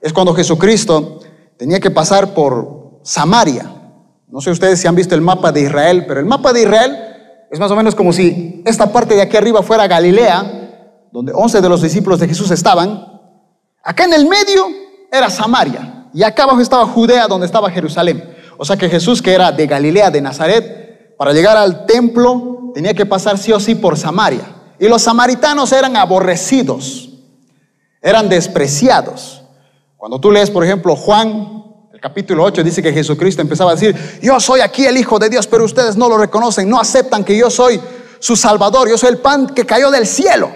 [0.02, 1.20] es cuando Jesucristo
[1.56, 3.72] tenía que pasar por Samaria.
[4.28, 6.98] No sé ustedes si han visto el mapa de Israel, pero el mapa de Israel
[7.50, 11.62] es más o menos como si esta parte de aquí arriba fuera Galilea, donde 11
[11.62, 13.22] de los discípulos de Jesús estaban.
[13.82, 14.66] Acá en el medio
[15.10, 18.22] era Samaria y acá abajo estaba Judea, donde estaba Jerusalén.
[18.58, 22.92] O sea que Jesús, que era de Galilea, de Nazaret, para llegar al templo tenía
[22.92, 24.58] que pasar sí o sí por Samaria.
[24.82, 27.08] Y los samaritanos eran aborrecidos,
[28.00, 29.44] eran despreciados.
[29.96, 33.94] Cuando tú lees, por ejemplo, Juan, el capítulo 8, dice que Jesucristo empezaba a decir,
[34.20, 37.38] yo soy aquí el Hijo de Dios, pero ustedes no lo reconocen, no aceptan que
[37.38, 37.80] yo soy
[38.18, 40.50] su Salvador, yo soy el pan que cayó del cielo.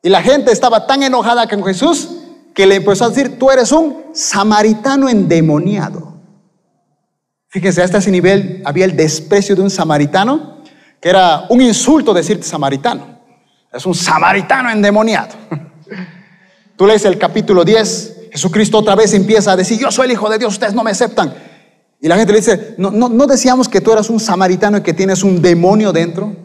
[0.00, 2.10] Y la gente estaba tan enojada con Jesús
[2.54, 6.14] que le empezó a decir, tú eres un samaritano endemoniado.
[7.48, 10.57] Fíjense, hasta ese nivel había el desprecio de un samaritano,
[11.00, 13.18] que era un insulto decirte samaritano.
[13.72, 15.34] Es un samaritano endemoniado.
[16.76, 20.28] Tú lees el capítulo 10, Jesucristo otra vez empieza a decir, yo soy el Hijo
[20.28, 21.34] de Dios, ustedes no me aceptan.
[22.00, 24.82] Y la gente le dice, no, no, no decíamos que tú eras un samaritano y
[24.82, 26.36] que tienes un demonio dentro.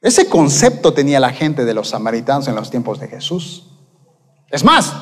[0.00, 3.66] Ese concepto tenía la gente de los samaritanos en los tiempos de Jesús.
[4.50, 4.92] Es más,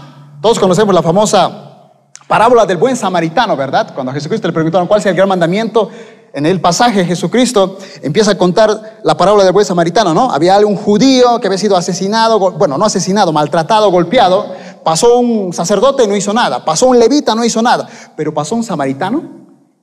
[0.41, 1.67] todos conocemos la famosa
[2.29, 3.93] parábola del buen samaritano, ¿verdad?
[3.95, 5.91] Cuando a Jesucristo le preguntaron cuál es el gran mandamiento,
[6.37, 10.31] en el pasaje Jesucristo empieza a contar la parábola del buen samaritano, ¿no?
[10.31, 14.53] Había un judío que había sido asesinado, bueno, no asesinado, maltratado, golpeado,
[14.85, 18.55] pasó un sacerdote y no hizo nada, pasó un levita, no hizo nada, pero pasó
[18.55, 19.23] un samaritano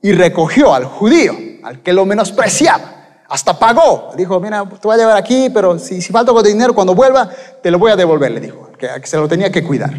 [0.00, 2.92] y recogió al judío, al que lo menospreciaba.
[3.28, 4.12] Hasta pagó.
[4.16, 7.28] Dijo, mira, te voy a llevar aquí, pero si, si falta de dinero, cuando vuelva,
[7.64, 9.92] te lo voy a devolver, le dijo, que, se lo tenía que cuidar.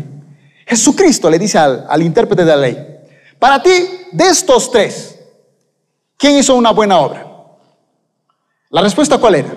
[0.66, 2.98] Jesucristo le dice al, intérprete de la ley,
[3.40, 3.72] para ti,
[4.14, 5.15] de estos tres,
[6.18, 7.26] ¿quién hizo una buena obra?
[8.70, 9.50] La respuesta cuál era?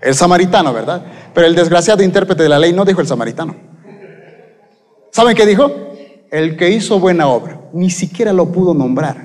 [0.00, 1.04] El samaritano, ¿verdad?
[1.32, 3.56] Pero el desgraciado intérprete de la ley no dijo el samaritano.
[5.10, 5.70] ¿Saben qué dijo?
[6.30, 7.60] El que hizo buena obra.
[7.72, 9.16] Ni siquiera lo pudo nombrar.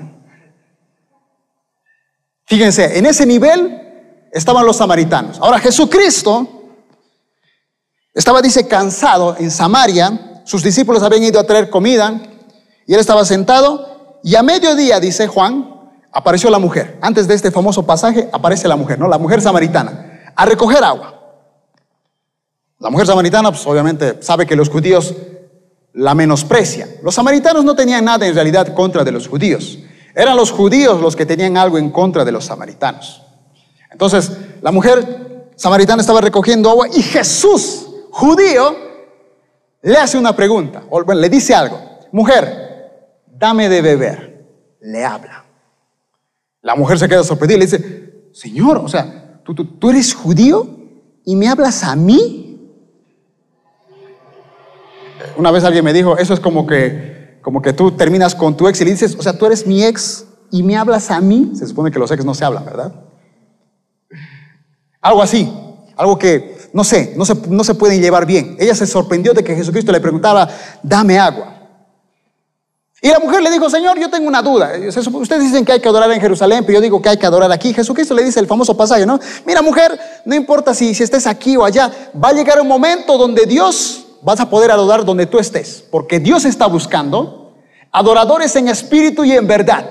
[2.46, 5.38] Fíjense, en ese nivel estaban los samaritanos.
[5.40, 6.46] Ahora Jesucristo
[8.14, 12.20] estaba, dice, cansado en Samaria sus discípulos habían ido a traer comida
[12.86, 15.79] y él estaba sentado y a mediodía, dice Juan,
[16.12, 16.98] apareció la mujer.
[17.00, 19.08] Antes de este famoso pasaje aparece la mujer, ¿no?
[19.08, 21.16] La mujer samaritana, a recoger agua.
[22.78, 25.14] La mujer samaritana, pues obviamente sabe que los judíos
[25.92, 26.88] la menosprecian.
[27.02, 29.78] Los samaritanos no tenían nada en realidad contra de los judíos.
[30.14, 33.22] Eran los judíos los que tenían algo en contra de los samaritanos.
[33.90, 38.74] Entonces, la mujer samaritana estaba recogiendo agua y Jesús, judío,
[39.82, 41.80] le hace una pregunta, o bueno, le dice algo.
[42.12, 44.46] Mujer, dame de beber.
[44.80, 45.44] Le habla.
[46.62, 50.66] La mujer se queda sorprendida y le dice, Señor, o sea, ¿tú, tú, eres judío
[51.24, 52.58] y me hablas a mí?
[55.36, 58.68] Una vez alguien me dijo, eso es como que, como que tú terminas con tu
[58.68, 61.52] ex y le dices, o sea, tú eres mi ex y me hablas a mí.
[61.54, 62.94] Se supone que los ex no se hablan, ¿verdad?
[65.00, 65.50] Algo así,
[65.96, 68.56] algo que no sé, no se, no se pueden llevar bien.
[68.58, 70.48] Ella se sorprendió de que Jesucristo le preguntaba,
[70.82, 71.59] dame agua.
[73.02, 74.72] Y la mujer le dijo, Señor, yo tengo una duda.
[74.86, 77.50] Ustedes dicen que hay que adorar en Jerusalén, pero yo digo que hay que adorar
[77.50, 77.72] aquí.
[77.72, 79.18] Jesucristo le dice el famoso pasaje, ¿no?
[79.46, 81.90] Mira, mujer, no importa si, si estés aquí o allá,
[82.22, 86.20] va a llegar un momento donde Dios vas a poder adorar donde tú estés, porque
[86.20, 87.54] Dios está buscando
[87.90, 89.90] adoradores en espíritu y en verdad.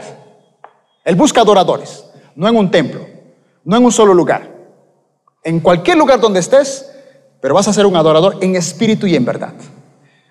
[1.04, 2.04] Él busca adoradores,
[2.36, 3.08] no en un templo,
[3.64, 4.60] no en un solo lugar
[5.44, 6.90] en cualquier lugar donde estés,
[7.42, 9.54] pero vas a ser un adorador en espíritu y en verdad.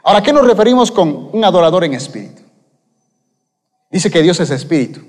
[0.04, 2.42] Ahora, ¿qué nos referimos con un adorador en espíritu?
[3.90, 5.00] Dice que Dios es espíritu.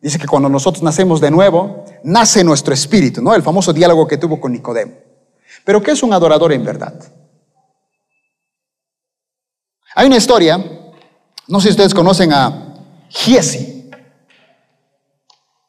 [0.00, 3.34] Dice que cuando nosotros nacemos de nuevo, nace nuestro espíritu, ¿no?
[3.34, 4.92] El famoso diálogo que tuvo con Nicodemo.
[5.64, 6.94] Pero ¿qué es un adorador en verdad?
[9.94, 10.58] Hay una historia,
[11.48, 12.74] no sé si ustedes conocen a
[13.08, 13.90] Giesi.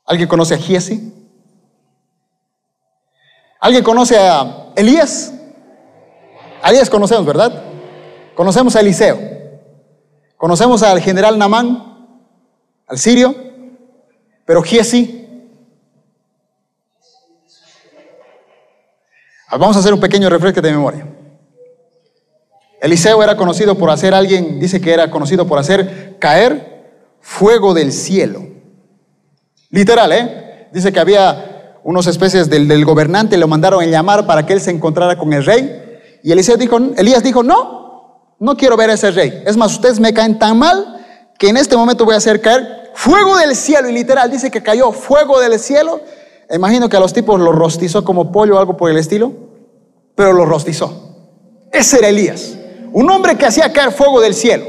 [0.06, 1.14] ¿Alguien conoce a Giesi?
[3.60, 5.34] ¿Alguien conoce a Elías?
[6.62, 7.64] A Elías conocemos, ¿verdad?
[8.36, 9.20] Conocemos a Eliseo.
[10.36, 11.97] Conocemos al general Namán,
[12.88, 13.36] al sirio,
[14.46, 15.26] pero Giesi.
[19.50, 21.08] Ah, vamos a hacer un pequeño refresco de memoria.
[22.82, 27.92] Eliseo era conocido por hacer, alguien dice que era conocido por hacer caer fuego del
[27.92, 28.46] cielo.
[29.70, 30.68] Literal, ¿eh?
[30.72, 34.72] Dice que había unos especies del, gobernante lo mandaron a llamar para que él se
[34.72, 35.84] encontrara con el rey.
[36.24, 39.44] Y Eliseo dijo, Elías dijo, no, no quiero ver a ese rey.
[39.46, 40.97] Es más, ustedes me caen tan mal
[41.38, 43.90] que en este momento voy a hacer caer fuego del cielo.
[43.90, 46.02] Y literal dice que cayó fuego del cielo.
[46.50, 49.34] Imagino que a los tipos los rostizó como pollo o algo por el estilo,
[50.16, 51.16] pero los rostizó.
[51.72, 52.56] Ese era Elías,
[52.94, 54.66] un hombre que hacía caer fuego del cielo.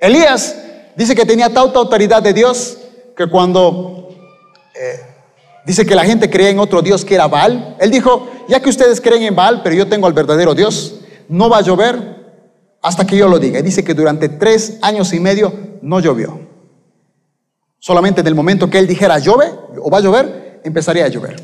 [0.00, 0.56] Elías
[0.96, 2.78] dice que tenía tanta autoridad de Dios
[3.16, 4.08] que cuando
[4.74, 5.14] eh,
[5.64, 7.76] Dice que la gente creía en otro Dios que era Baal.
[7.80, 10.96] Él dijo, ya que ustedes creen en Baal, pero yo tengo al verdadero Dios,
[11.28, 12.23] no va a llover
[12.84, 13.58] hasta que yo lo diga.
[13.58, 16.38] Y dice que durante tres años y medio no llovió.
[17.78, 19.50] Solamente en el momento que él dijera, llove
[19.82, 21.34] o va a llover, empezaría a llover.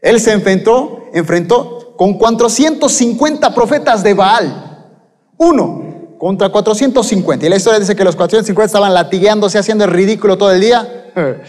[0.00, 4.86] Él se enfrentó, enfrentó con 450 profetas de Baal.
[5.38, 7.46] Uno contra 450.
[7.46, 11.10] Y la historia dice que los 450 estaban latigueándose, haciendo el ridículo todo el día.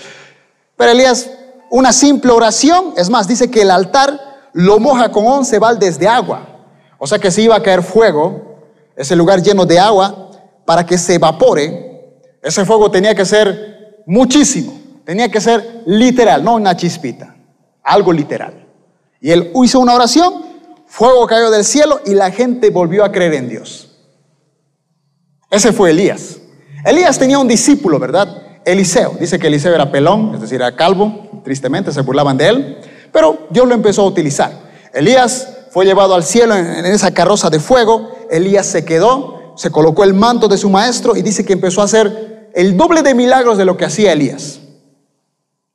[0.78, 1.30] Pero Elías,
[1.70, 4.20] una simple oración, es más, dice que el altar
[4.54, 6.48] lo moja con 11 baldes de agua.
[6.98, 8.45] O sea que si iba a caer fuego,
[8.96, 10.32] ese lugar lleno de agua,
[10.66, 16.56] para que se evapore, ese fuego tenía que ser muchísimo, tenía que ser literal, no
[16.56, 17.36] una chispita,
[17.84, 18.68] algo literal.
[19.20, 20.46] Y él hizo una oración,
[20.86, 23.92] fuego cayó del cielo y la gente volvió a creer en Dios.
[25.50, 26.38] Ese fue Elías.
[26.86, 28.62] Elías tenía un discípulo, ¿verdad?
[28.66, 29.16] Eliseo.
[29.20, 32.78] Dice que Eliseo era pelón, es decir, era calvo, tristemente se burlaban de él,
[33.12, 34.52] pero Dios lo empezó a utilizar.
[34.94, 40.04] Elías fue llevado al cielo en, esa carroza de fuego, Elías se quedó, se colocó
[40.04, 43.58] el manto de su maestro y dice que empezó a hacer el doble de milagros
[43.58, 44.60] de lo que hacía Elías.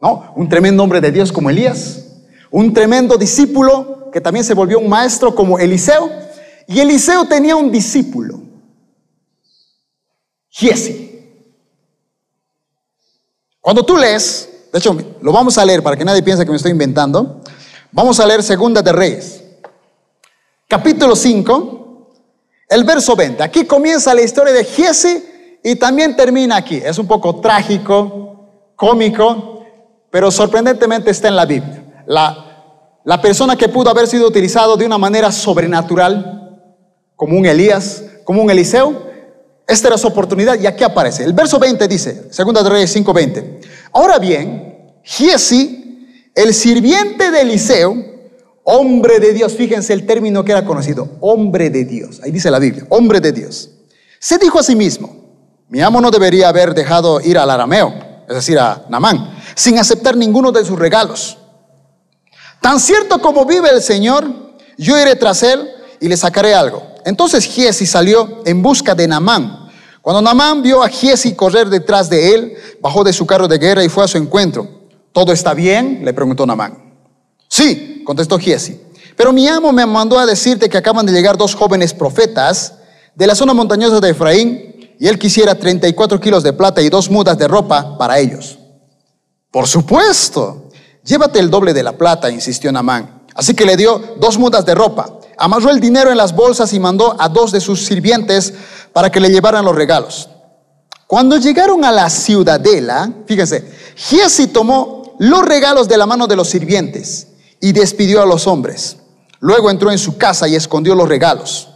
[0.01, 0.33] ¿No?
[0.37, 2.07] Un tremendo hombre de Dios como Elías,
[2.51, 6.11] un tremendo discípulo que también se volvió un maestro como Eliseo,
[6.67, 8.41] y Eliseo tenía un discípulo,
[10.49, 11.11] Giesi.
[13.61, 16.57] Cuando tú lees, de hecho, lo vamos a leer para que nadie piense que me
[16.57, 17.41] estoy inventando.
[17.93, 19.43] Vamos a leer Segunda de Reyes,
[20.67, 21.80] capítulo 5,
[22.71, 23.43] el verso 20.
[23.43, 25.25] Aquí comienza la historia de Giesi
[25.63, 26.77] y también termina aquí.
[26.77, 29.65] Es un poco trágico, cómico,
[30.09, 32.05] pero sorprendentemente está en la Biblia.
[32.07, 36.61] La, la persona que pudo haber sido utilizado de una manera sobrenatural,
[37.17, 39.11] como un Elías, como un Eliseo,
[39.67, 41.25] esta era su oportunidad y aquí aparece.
[41.25, 43.61] El verso 20 dice, Segunda de Reyes 5:20.
[43.93, 48.10] Ahora bien, Giesi, el sirviente de Eliseo,
[48.65, 52.21] hombre de Dios, fíjense el término que era conocido, hombre de Dios.
[52.23, 53.71] Ahí dice la Biblia, hombre de Dios.
[54.19, 55.15] Se dijo a sí mismo,
[55.69, 57.93] mi amo no debería haber dejado ir al arameo,
[58.29, 61.39] es decir, a Namán, sin aceptar ninguno de sus regalos.
[62.61, 64.25] Tan cierto como vive el Señor,
[64.77, 65.69] yo iré tras él
[66.01, 66.83] y le sacaré algo.
[67.05, 69.61] Entonces Giesi salió en busca de Namán
[70.03, 73.85] cuando Namán vio a Giesi correr detrás de él, bajó de su carro de guerra
[73.85, 74.67] y fue a su encuentro.
[75.13, 76.01] ¿Todo está bien?
[76.05, 76.90] le preguntó Namán.
[77.51, 78.81] Sí, contestó Giesi.
[79.15, 82.73] Pero mi amo me mandó a decirte que acaban de llegar dos jóvenes profetas
[83.15, 87.11] de la zona montañosa de Efraín y él quisiera 34 kilos de plata y dos
[87.11, 88.59] mudas de ropa para ellos.
[89.51, 90.71] Por supuesto,
[91.05, 93.25] llévate el doble de la plata, insistió Namán.
[93.35, 96.79] Así que le dio dos mudas de ropa amarró el dinero en las bolsas y
[96.79, 98.53] mandó a dos de sus sirvientes
[98.93, 100.29] para que le llevaran los regalos.
[101.07, 103.65] Cuando llegaron a la ciudadela, fíjense,
[103.97, 107.27] Giesi tomó los regalos de la mano de los sirvientes
[107.61, 108.97] y despidió a los hombres.
[109.39, 111.69] Luego entró en su casa y escondió los regalos.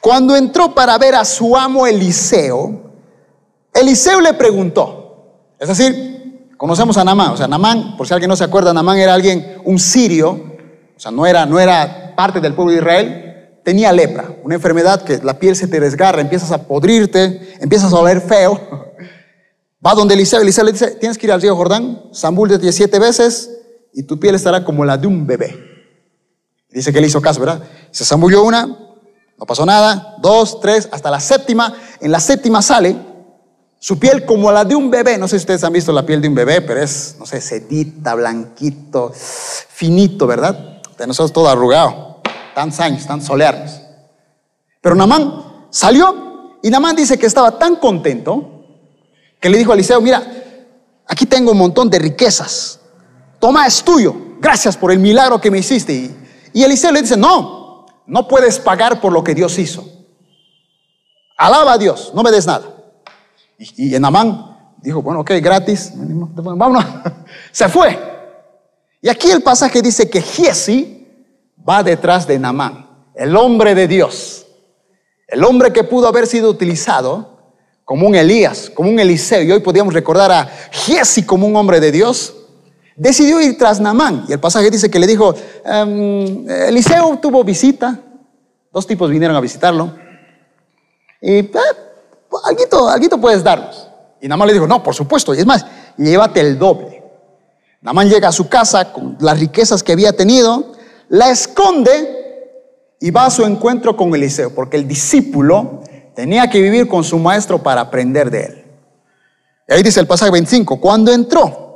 [0.00, 2.92] Cuando entró para ver a su amo Eliseo,
[3.72, 8.36] Eliseo le preguntó, es decir, conocemos a Namán, o sea, Namán, por si alguien no
[8.36, 10.30] se acuerda, Namán era alguien, un sirio,
[10.96, 13.26] o sea, no era, no era parte del pueblo de Israel,
[13.62, 17.98] tenía lepra, una enfermedad que la piel se te desgarra, empiezas a podrirte, empiezas a
[17.98, 18.58] oler feo.
[19.84, 23.59] Va donde Eliseo, Eliseo le dice, tienes que ir al río Jordán, zambúllete siete veces
[23.92, 25.56] y tu piel estará como la de un bebé.
[26.70, 27.62] Dice que le hizo caso, ¿verdad?
[27.90, 31.74] Se zambulló una, no pasó nada, dos, tres, hasta la séptima.
[32.00, 32.96] En la séptima sale
[33.78, 35.18] su piel como la de un bebé.
[35.18, 37.40] No sé si ustedes han visto la piel de un bebé, pero es, no sé,
[37.40, 40.70] sedita, blanquito, finito, ¿verdad?
[41.00, 42.20] de nosotros todo arrugado,
[42.54, 43.80] tan años, tan solearnos.
[44.82, 48.66] Pero Namán salió y Namán dice que estaba tan contento
[49.40, 50.22] que le dijo a Eliseo, mira,
[51.06, 52.79] aquí tengo un montón de riquezas,
[53.40, 55.92] toma, es tuyo, gracias por el milagro que me hiciste.
[55.92, 56.16] Y,
[56.52, 59.84] y Eliseo le dice, no, no puedes pagar por lo que Dios hizo.
[61.36, 62.66] Alaba a Dios, no me des nada.
[63.58, 66.84] Y, y Namán dijo, bueno, ok, gratis, vámonos.
[67.52, 67.98] Se fue.
[69.02, 71.08] Y aquí el pasaje dice que Giesi
[71.68, 74.46] va detrás de Namán, el hombre de Dios,
[75.28, 77.38] el hombre que pudo haber sido utilizado
[77.84, 81.80] como un Elías, como un Eliseo, y hoy podríamos recordar a Giesi como un hombre
[81.80, 82.34] de Dios,
[83.00, 84.26] decidió ir tras Namán.
[84.28, 85.34] Y el pasaje dice que le dijo,
[85.64, 87.98] em, Eliseo tuvo visita,
[88.70, 89.94] dos tipos vinieron a visitarlo,
[91.22, 91.50] y eh,
[92.44, 93.88] algo, puedes darnos.
[94.20, 95.64] Y Namán le dijo, no, por supuesto, y es más,
[95.96, 97.02] llévate el doble.
[97.80, 100.72] Namán llega a su casa con las riquezas que había tenido,
[101.08, 102.18] la esconde
[103.00, 105.80] y va a su encuentro con Eliseo, porque el discípulo
[106.14, 108.64] tenía que vivir con su maestro para aprender de él.
[109.68, 111.69] Y ahí dice el pasaje 25, cuando entró,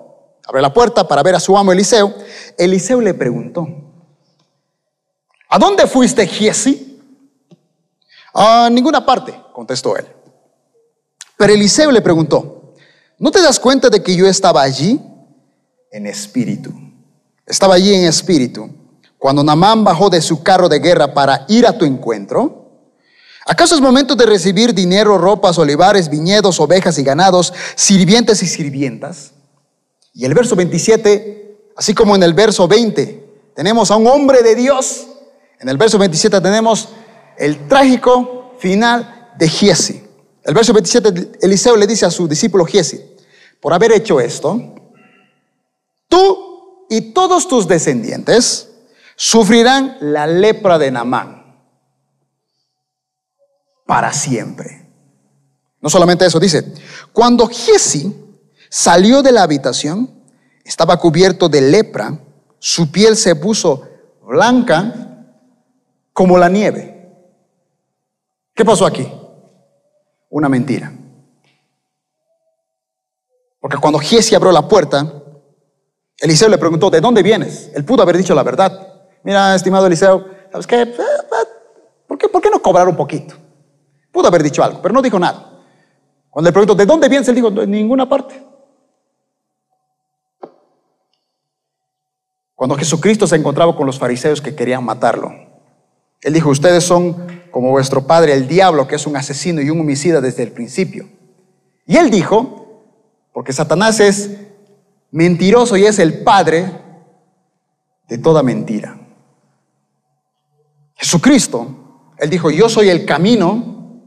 [0.47, 2.15] abre la puerta para ver a su amo Eliseo,
[2.59, 3.67] Eliseo le preguntó,
[5.49, 7.01] ¿a dónde fuiste, Giesi?
[8.35, 10.07] A ninguna parte, contestó él.
[11.37, 12.75] Pero Eliseo le preguntó,
[13.19, 15.01] ¿no te das cuenta de que yo estaba allí?
[15.95, 16.73] en espíritu.
[17.47, 18.69] Estaba allí en espíritu.
[19.17, 22.91] Cuando Namán bajó de su carro de guerra para ir a tu encuentro,
[23.47, 29.34] ¿acaso es momento de recibir dinero, ropas, olivares, viñedos, ovejas y ganados, sirvientes y sirvientas?
[30.15, 34.55] Y el verso 27, así como en el verso 20, tenemos a un hombre de
[34.55, 35.07] Dios.
[35.59, 36.89] En el verso 27 tenemos
[37.37, 40.05] el trágico final de Giesi.
[40.45, 43.01] El verso 27, Eliseo le dice a su discípulo Giesi,
[43.61, 44.75] por haber hecho esto,
[46.09, 48.71] tú y todos tus descendientes
[49.17, 51.45] sufrirán la lepra de Namán
[53.85, 54.91] para siempre.
[55.81, 56.73] No solamente eso, dice,
[57.13, 58.24] cuando Giesi
[58.75, 60.11] salió de la habitación,
[60.65, 62.19] estaba cubierto de lepra,
[62.59, 63.87] su piel se puso
[64.27, 64.93] blanca
[66.13, 67.09] como la nieve.
[68.53, 69.09] ¿Qué pasó aquí?
[70.29, 70.93] Una mentira.
[73.61, 75.23] Porque cuando Giesi abrió la puerta,
[76.19, 77.71] Eliseo le preguntó, ¿de dónde vienes?
[77.77, 79.05] Él pudo haber dicho la verdad.
[79.23, 80.83] Mira, estimado Eliseo, ¿sabes qué?
[80.83, 81.47] Eh, eh,
[82.09, 83.37] ¿Por qué, por qué no cobrar un poquito?
[84.11, 85.63] Pudo haber dicho algo, pero no dijo nada.
[86.29, 87.29] Cuando le preguntó, ¿de dónde vienes?
[87.29, 88.54] Él dijo, de ninguna parte.
[92.55, 95.33] Cuando Jesucristo se encontraba con los fariseos que querían matarlo,
[96.23, 99.81] él dijo, ustedes son como vuestro padre el diablo, que es un asesino y un
[99.81, 101.09] homicida desde el principio.
[101.87, 102.83] Y él dijo,
[103.33, 104.31] porque Satanás es
[105.11, 106.73] mentiroso y es el padre
[108.09, 108.99] de toda mentira.
[110.95, 114.01] Jesucristo, él dijo, yo soy el camino,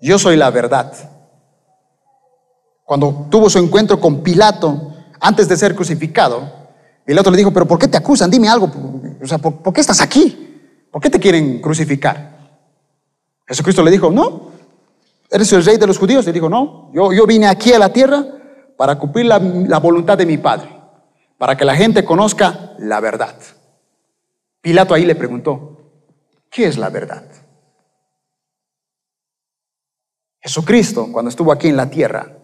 [0.00, 0.92] yo soy la verdad.
[2.84, 6.63] Cuando tuvo su encuentro con Pilato antes de ser crucificado,
[7.04, 8.30] Pilato le dijo, pero ¿por qué te acusan?
[8.30, 8.70] Dime algo.
[9.22, 10.86] O sea, ¿por, qué estás aquí?
[10.90, 12.34] ¿Por qué te quieren crucificar?
[13.46, 14.50] Jesucristo le dijo, no,
[15.30, 16.24] eres el rey de los judíos.
[16.24, 18.24] Le dijo, no, yo, yo vine aquí a la tierra
[18.76, 20.70] para cumplir la, la voluntad de mi Padre,
[21.36, 23.36] para que la gente conozca la verdad.
[24.62, 25.90] Pilato ahí le preguntó,
[26.50, 27.24] ¿qué es la verdad?
[30.40, 32.38] Jesucristo, cuando estuvo aquí en la tierra,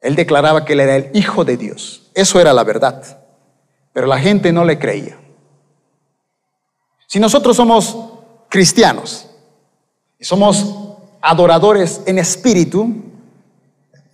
[0.00, 2.10] él declaraba que él era el Hijo de Dios.
[2.14, 3.23] Eso era la verdad.
[3.94, 5.16] Pero la gente no le creía.
[7.06, 7.96] Si nosotros somos
[8.50, 9.26] cristianos
[10.18, 10.66] y somos
[11.22, 12.92] adoradores en espíritu,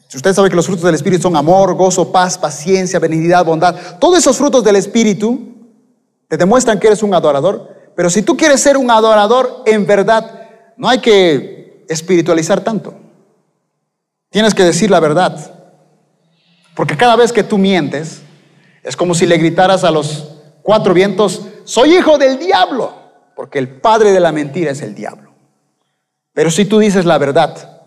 [0.07, 3.99] si usted sabe que los frutos del espíritu son amor, gozo, paz, paciencia, benignidad, bondad,
[3.99, 5.41] todos esos frutos del espíritu
[6.29, 7.93] te demuestran que eres un adorador.
[7.97, 12.95] Pero si tú quieres ser un adorador en verdad, no hay que espiritualizar tanto.
[14.29, 15.55] Tienes que decir la verdad.
[16.75, 18.23] Porque cada vez que tú mientes,
[18.91, 20.33] es como si le gritaras a los
[20.63, 22.93] cuatro vientos, soy hijo del diablo,
[23.37, 25.31] porque el padre de la mentira es el diablo.
[26.33, 27.85] Pero si tú dices la verdad,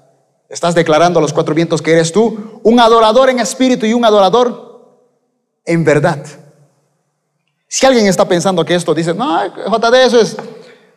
[0.48, 4.06] estás declarando a los cuatro vientos que eres tú un adorador en espíritu y un
[4.06, 5.02] adorador
[5.66, 6.26] en verdad.
[7.68, 10.38] Si alguien está pensando que esto dice, no, JD, eso es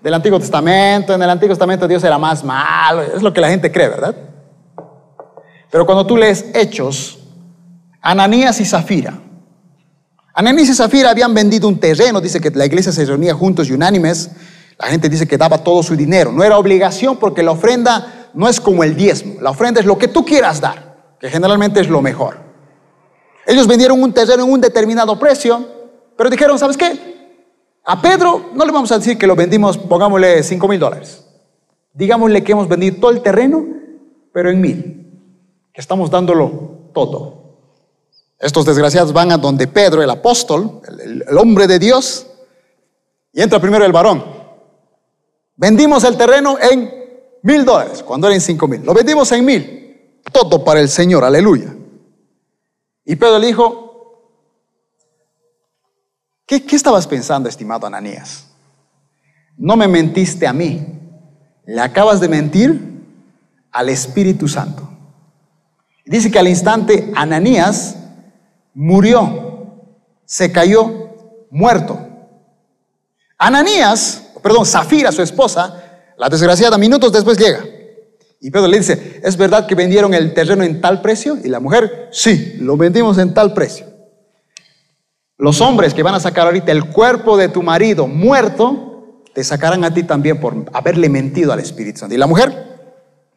[0.00, 3.48] del Antiguo Testamento, en el Antiguo Testamento Dios era más malo, es lo que la
[3.48, 4.14] gente cree, ¿verdad?
[5.68, 7.18] Pero cuando tú lees Hechos,
[8.00, 9.26] Ananías y Zafira,
[10.39, 13.72] Ananías y Zafira habían vendido un terreno, dice que la iglesia se reunía juntos y
[13.72, 14.30] unánimes,
[14.78, 18.47] la gente dice que daba todo su dinero, no era obligación porque la ofrenda no
[18.47, 21.89] es como el diezmo, la ofrenda es lo que tú quieras dar, que generalmente es
[21.89, 22.37] lo mejor.
[23.47, 25.66] Ellos vendieron un terreno en un determinado precio,
[26.18, 27.41] pero dijeron, ¿sabes qué?
[27.87, 31.24] A Pedro no le vamos a decir que lo vendimos, pongámosle 5 mil dólares.
[31.95, 33.64] Digámosle que hemos vendido todo el terreno,
[34.34, 35.18] pero en mil,
[35.72, 37.45] que estamos dándolo todo.
[38.39, 42.26] Estos desgraciados van a donde Pedro, el apóstol, el, hombre de Dios,
[43.32, 44.24] y entra primero el varón.
[45.57, 46.93] Vendimos el terreno en
[47.43, 48.84] mil dólares, cuando era en cinco mil.
[48.84, 50.20] Lo vendimos en mil.
[50.32, 51.74] Todo para el Señor, aleluya.
[53.05, 54.30] Y Pedro le dijo,
[56.47, 58.49] ¿qué, qué estabas pensando, estimado Ananías?
[59.57, 60.84] No me mentiste a mí,
[61.64, 62.97] le acabas de mentir
[63.72, 64.91] al Espíritu Santo.
[66.05, 67.97] Dice que al instante Ananías
[68.77, 69.87] murió,
[70.27, 71.99] se cayó muerto.
[73.39, 75.83] Ananías, perdón, Zafira, su esposa,
[76.18, 77.64] la desgraciada, minutos después llega.
[78.39, 81.39] Y Pedro le dice, ¿es verdad que vendieron el terreno en tal precio?
[81.43, 83.87] Y la mujer, sí, lo vendimos en tal precio.
[85.39, 89.85] Los hombres que van a sacar ahorita el cuerpo de tu marido muerto, te sacarán
[89.85, 92.14] a ti también por haberle mentido al Espíritu Santo.
[92.14, 92.53] Y la mujer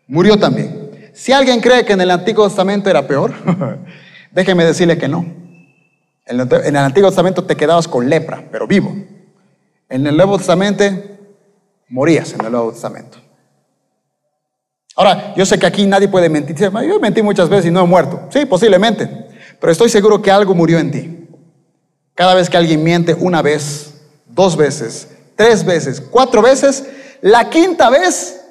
[0.07, 1.11] murió también.
[1.13, 3.33] Si alguien cree que en el Antiguo Testamento era peor,
[4.31, 5.25] Déjeme decirle que no.
[6.25, 8.95] En el Antiguo Testamento te quedabas con lepra, pero vivo.
[9.89, 10.83] En el Nuevo Testamento
[11.87, 13.17] morías en el Nuevo Testamento.
[14.95, 16.55] Ahora, yo sé que aquí nadie puede mentir.
[16.55, 18.27] Yo mentí muchas veces y no he muerto.
[18.29, 19.09] Sí, posiblemente.
[19.59, 21.27] Pero estoy seguro que algo murió en ti.
[22.13, 23.93] Cada vez que alguien miente una vez,
[24.27, 26.85] dos veces, tres veces, cuatro veces,
[27.21, 28.41] la quinta vez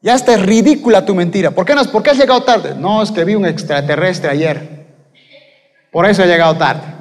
[0.00, 1.50] ya está ridícula tu mentira.
[1.50, 2.74] ¿Por qué, no, ¿Por qué has llegado tarde?
[2.74, 4.73] No, es que vi un extraterrestre ayer.
[5.94, 6.92] Por eso he llegado tarde.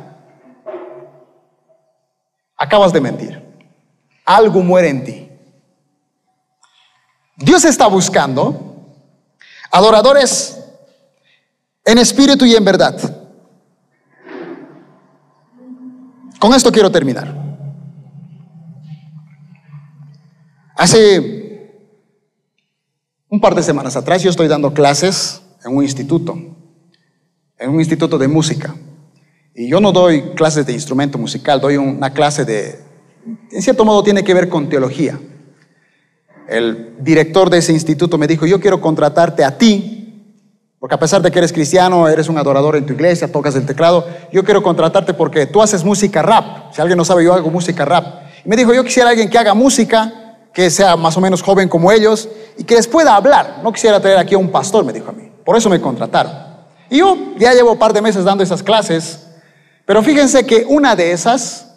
[2.55, 3.43] Acabas de mentir.
[4.23, 5.29] Algo muere en ti.
[7.35, 8.85] Dios está buscando
[9.71, 10.63] adoradores
[11.83, 12.95] en espíritu y en verdad.
[16.39, 17.35] Con esto quiero terminar.
[20.75, 21.81] Hace
[23.27, 26.37] un par de semanas atrás yo estoy dando clases en un instituto,
[27.64, 28.76] en un instituto de música.
[29.55, 32.80] Y yo no doy clases de instrumento musical, doy una clase de,
[33.51, 35.18] en cierto modo tiene que ver con teología.
[36.49, 39.99] El director de ese instituto me dijo, yo quiero contratarte a ti
[40.78, 43.66] porque a pesar de que eres cristiano, eres un adorador en tu iglesia, tocas el
[43.66, 46.74] teclado, yo quiero contratarte porque tú haces música rap.
[46.74, 48.24] Si alguien no sabe, yo hago música rap.
[48.43, 51.70] Y me dijo, yo quisiera alguien que haga música, que sea más o menos joven
[51.70, 53.61] como ellos y que les pueda hablar.
[53.64, 55.32] No quisiera traer aquí a un pastor, me dijo a mí.
[55.45, 56.42] Por eso me contrataron.
[56.89, 59.27] Y yo ya llevo un par de meses dando esas clases,
[59.86, 61.75] pero fíjense que una de esas,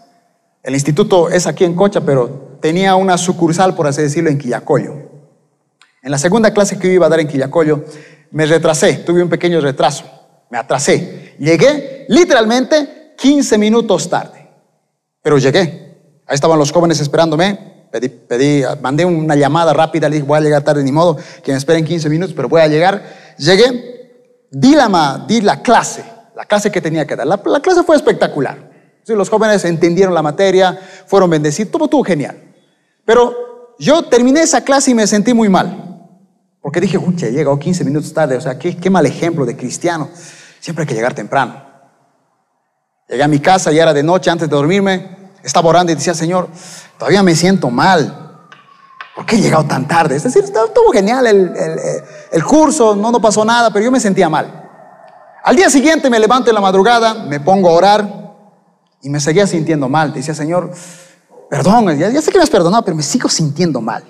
[0.62, 4.94] el instituto es aquí en Cocha, pero tenía una sucursal, por así decirlo, en Quillacollo.
[6.02, 7.84] En la segunda clase que yo iba a dar en Quillacollo,
[8.30, 10.04] me retrasé, tuve un pequeño retraso,
[10.50, 11.34] me atrasé.
[11.38, 14.48] Llegué literalmente 15 minutos tarde,
[15.22, 15.86] pero llegué.
[16.26, 20.40] Ahí estaban los jóvenes esperándome, pedí, pedí, mandé una llamada rápida, le dije, voy a
[20.40, 23.02] llegar tarde, ni modo, que me esperen 15 minutos, pero voy a llegar.
[23.38, 23.95] Llegué,
[24.58, 26.02] di la, di la clase,
[26.34, 27.26] la clase que tenía que dar.
[27.26, 28.56] La, clase fue espectacular.
[29.06, 32.42] los jóvenes entendieron la materia, fueron bendecidos, todo estuvo genial.
[33.04, 35.82] Pero yo terminé esa clase y me sentí muy mal.
[36.62, 40.08] Porque dije, uy, llegado 15 minutos tarde, o sea, qué, qué mal ejemplo de cristiano.
[40.58, 41.62] Siempre hay que llegar temprano.
[43.08, 46.14] Llegué a mi casa, y era de noche, antes de dormirme, estaba orando y decía,
[46.14, 46.48] Señor,
[46.98, 48.25] todavía me siento mal.
[49.16, 50.14] ¿Por qué he llegado tan tarde?
[50.16, 51.50] Es decir, estuvo genial el,
[52.30, 54.68] el, curso, no, no pasó nada, pero yo me sentía mal.
[55.42, 58.34] Al día siguiente me levanto en la madrugada, me pongo a orar
[59.00, 60.12] y me seguía sintiendo mal.
[60.12, 60.70] Decía, Señor,
[61.48, 64.04] perdón, ya, ya sé que me has perdonado, pero me sigo sintiendo mal.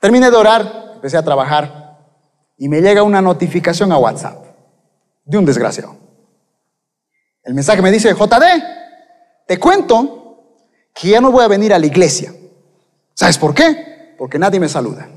[0.00, 1.96] Terminé de orar, empecé a trabajar
[2.56, 4.44] y me llega una notificación a WhatsApp
[5.24, 5.96] de un desgraciado.
[7.44, 8.44] El mensaje me dice, JD,
[9.46, 10.18] te cuento
[10.92, 12.32] que ya no voy a venir a la iglesia.
[13.18, 14.14] ¿Sabes por qué?
[14.16, 15.08] Porque nadie me saluda.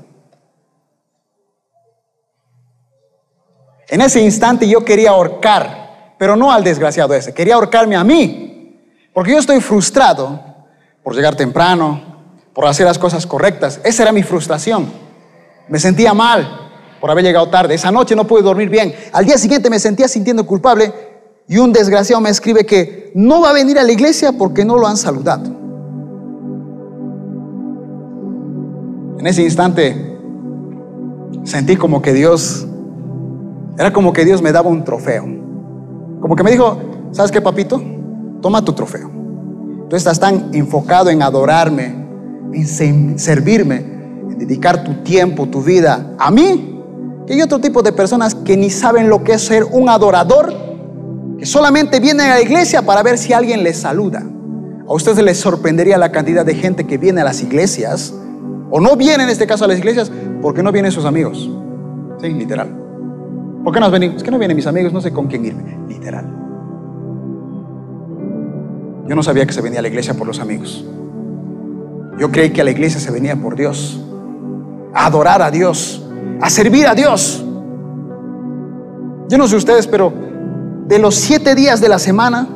[3.86, 8.82] En ese instante yo quería ahorcar, pero no al desgraciado ese, quería ahorcarme a mí,
[9.14, 10.40] porque yo estoy frustrado
[11.04, 13.78] por llegar temprano, por hacer las cosas correctas.
[13.84, 14.92] Esa era mi frustración.
[15.68, 17.76] Me sentía mal por haber llegado tarde.
[17.76, 18.92] Esa noche no pude dormir bien.
[19.12, 20.92] Al día siguiente me sentía sintiendo culpable
[21.46, 24.76] y un desgraciado me escribe que no va a venir a la iglesia porque no
[24.76, 25.61] lo han saludado.
[29.22, 30.18] En ese instante
[31.44, 32.66] sentí como que Dios,
[33.78, 35.22] era como que Dios me daba un trofeo.
[36.20, 36.76] Como que me dijo,
[37.12, 37.80] ¿sabes qué, papito?
[38.40, 39.08] Toma tu trofeo.
[39.88, 42.04] Tú estás tan enfocado en adorarme,
[42.52, 43.76] en servirme,
[44.28, 46.82] en dedicar tu tiempo, tu vida a mí,
[47.24, 50.52] que hay otro tipo de personas que ni saben lo que es ser un adorador,
[51.38, 54.20] que solamente vienen a la iglesia para ver si alguien les saluda.
[54.88, 58.14] A ustedes les sorprendería la cantidad de gente que viene a las iglesias,
[58.74, 60.10] o no viene en este caso a las iglesias,
[60.40, 61.48] porque no vienen sus amigos.
[62.22, 62.68] Sí, literal.
[63.62, 64.16] ¿Por qué no has venido?
[64.16, 65.78] Es que no vienen mis amigos, no sé con quién irme.
[65.86, 66.24] Literal.
[69.06, 70.86] Yo no sabía que se venía a la iglesia por los amigos.
[72.18, 74.02] Yo creí que a la iglesia se venía por Dios,
[74.94, 76.02] a adorar a Dios,
[76.40, 77.44] a servir a Dios.
[79.28, 80.14] Yo no sé ustedes, pero
[80.86, 82.48] de los siete días de la semana,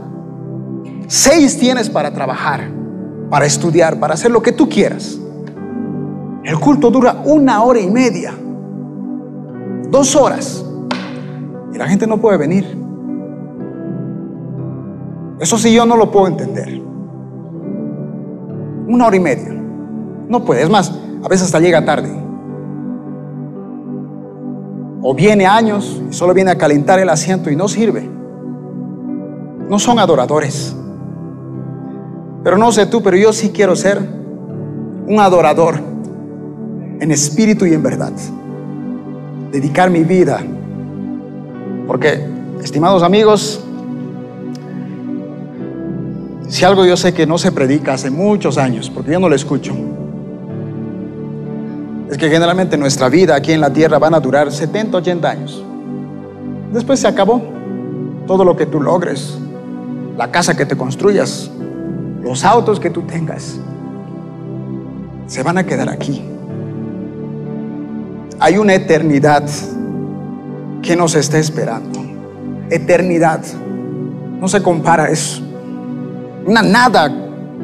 [1.09, 2.71] seis tienes para trabajar,
[3.29, 5.19] para estudiar, para hacer lo que tú quieras.
[6.47, 8.33] El culto dura una hora y media,
[9.91, 10.65] dos horas,
[11.75, 12.65] y la gente no puede venir.
[15.41, 16.81] Eso sí yo no lo puedo entender.
[18.87, 19.61] Una hora y media.
[20.29, 22.13] No puede, es más, a veces hasta llega tarde.
[25.03, 28.09] O viene años y solo viene a calentar el asiento y no sirve.
[29.69, 30.77] No son adoradores.
[32.45, 33.99] Pero no sé tú, pero yo sí quiero ser
[35.09, 35.96] un adorador
[37.01, 38.13] en espíritu y en verdad.
[39.51, 40.41] Dedicar mi vida.
[41.87, 42.27] Porque,
[42.63, 43.63] estimados amigos,
[46.49, 49.35] si algo yo sé que no se predica hace muchos años, porque yo no lo
[49.35, 49.75] escucho,
[52.11, 55.65] es que generalmente nuestra vida aquí en la tierra van a durar 70, 80 años.
[56.73, 57.43] Después se acabó
[58.27, 59.39] todo lo que tú logres,
[60.17, 61.51] la casa que te construyas,
[62.23, 63.59] los autos que tú tengas,
[65.27, 66.23] se van a quedar aquí.
[68.39, 69.45] Hay una eternidad
[70.83, 72.05] que nos está esperando.
[72.71, 73.41] Eternidad.
[74.41, 75.43] No se compara eso.
[76.45, 77.11] Una nada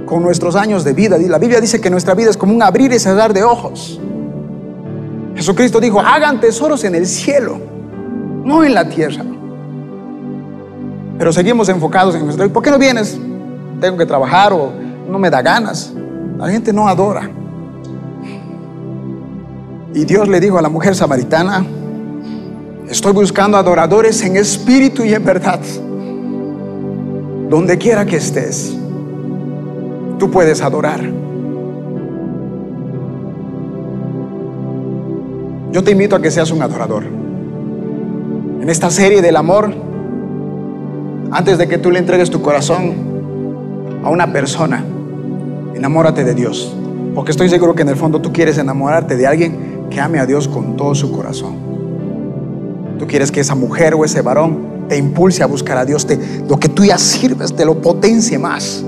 [0.06, 1.18] con nuestros años de vida.
[1.18, 4.00] La Biblia dice que nuestra vida es como un abrir y cerrar de ojos.
[5.34, 7.58] Jesucristo dijo, hagan tesoros en el cielo,
[8.44, 9.24] no en la tierra.
[11.18, 12.52] Pero seguimos enfocados en nuestra vida.
[12.52, 13.18] ¿Por qué no vienes?
[13.80, 14.72] Tengo que trabajar o
[15.08, 15.92] no me da ganas.
[16.38, 17.30] La gente no adora.
[19.94, 21.64] Y Dios le dijo a la mujer samaritana,
[22.88, 25.60] estoy buscando adoradores en espíritu y en verdad.
[27.50, 28.74] Donde quiera que estés,
[30.18, 31.00] tú puedes adorar.
[35.72, 37.04] Yo te invito a que seas un adorador.
[38.62, 39.74] En esta serie del amor,
[41.30, 42.94] antes de que tú le entregues tu corazón
[44.04, 44.84] a una persona,
[45.74, 46.76] enamórate de Dios.
[47.14, 50.26] Porque estoy seguro que en el fondo tú quieres enamorarte de alguien que ame a
[50.26, 51.54] Dios con todo su corazón.
[52.98, 56.18] Tú quieres que esa mujer o ese varón te impulse a buscar a Dios, te,
[56.48, 58.84] lo que tú ya sirves, te lo potencie más.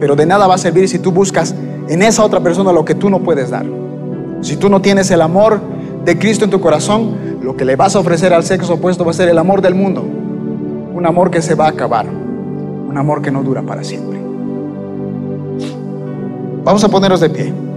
[0.00, 1.54] Pero de nada va a servir si tú buscas
[1.88, 3.66] en esa otra persona lo que tú no puedes dar.
[4.40, 5.60] Si tú no tienes el amor
[6.04, 9.10] de Cristo en tu corazón, lo que le vas a ofrecer al sexo opuesto va
[9.10, 10.02] a ser el amor del mundo.
[10.94, 12.06] Un amor que se va a acabar.
[12.06, 14.18] Un amor que no dura para siempre.
[16.64, 17.67] Vamos a ponernos de pie.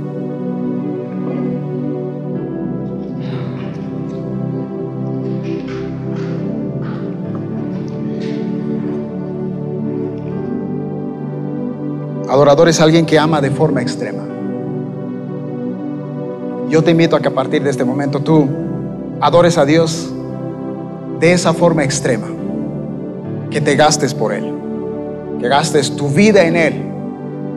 [12.31, 14.23] Adorador es alguien que ama de forma extrema.
[16.69, 18.47] Yo te invito a que a partir de este momento tú
[19.19, 20.09] adores a Dios
[21.19, 22.27] de esa forma extrema.
[23.49, 24.49] Que te gastes por Él.
[25.41, 26.81] Que gastes tu vida en Él.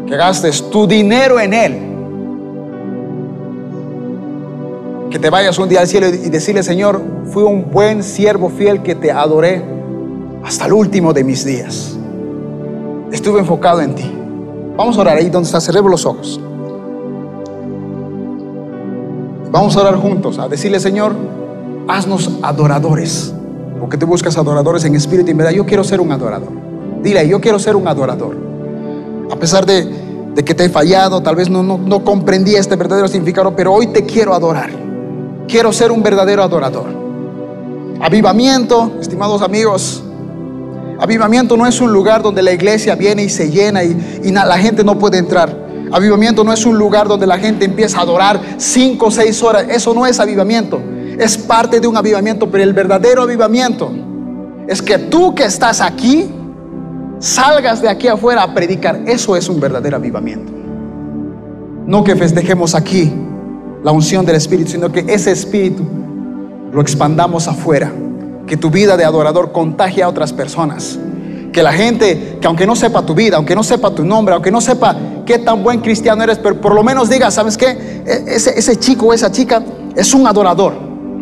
[0.08, 1.78] Que gastes tu dinero en Él.
[5.08, 8.82] Que te vayas un día al cielo y decirle, Señor, fui un buen siervo fiel
[8.82, 9.62] que te adoré
[10.42, 11.96] hasta el último de mis días.
[13.12, 14.13] Estuve enfocado en ti.
[14.76, 16.40] Vamos a orar ahí donde está, cerremos los ojos.
[19.50, 21.14] Vamos a orar juntos, a decirle, Señor,
[21.86, 23.32] haznos adoradores.
[23.78, 25.52] Porque tú buscas adoradores en espíritu y en verdad.
[25.52, 26.50] Yo quiero ser un adorador.
[27.02, 28.36] Dile, yo quiero ser un adorador.
[29.30, 33.06] A pesar de, que te he fallado, tal vez no, no, no comprendí este verdadero
[33.08, 34.70] significado, pero hoy te quiero adorar.
[35.46, 36.86] Quiero ser un verdadero adorador.
[38.00, 40.03] Avivamiento, estimados amigos,
[40.98, 43.96] Avivamiento no es un lugar donde la iglesia viene y se llena y,
[44.30, 45.64] la gente no puede entrar.
[45.92, 49.66] Avivamiento no es un lugar donde la gente empieza a adorar cinco o seis horas.
[49.68, 50.80] Eso no es avivamiento.
[51.18, 53.92] Es parte de un avivamiento, pero el verdadero avivamiento
[54.66, 56.30] es que tú que estás aquí
[57.18, 59.00] salgas de aquí afuera a predicar.
[59.06, 60.52] Eso es un verdadero avivamiento.
[61.86, 63.12] No que festejemos aquí
[63.82, 65.82] la unción del Espíritu, sino que ese Espíritu
[66.72, 67.92] lo expandamos afuera
[68.46, 70.98] que tu vida de adorador contagie a otras personas.
[71.52, 74.50] Que la gente, que aunque no sepa tu vida, aunque no sepa tu nombre, aunque
[74.50, 77.68] no sepa qué tan buen cristiano eres, pero por lo menos diga, ¿sabes qué?
[78.04, 79.62] E, ese, chico o esa chica
[79.94, 80.74] es un adorador.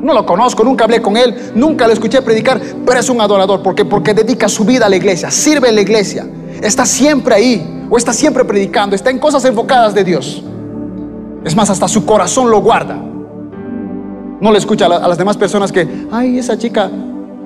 [0.02, 3.62] No lo conozco, nunca hablé con él, nunca lo escuché predicar, pero es un adorador.
[3.62, 6.26] porque Porque dedica su vida a la iglesia, sirve en la iglesia,
[6.60, 10.42] está siempre ahí, o está siempre predicando, está en cosas enfocadas de Dios.
[11.44, 12.96] Es más, hasta su corazón lo guarda.
[14.40, 16.90] No le escucha a las demás personas que, ay, esa chica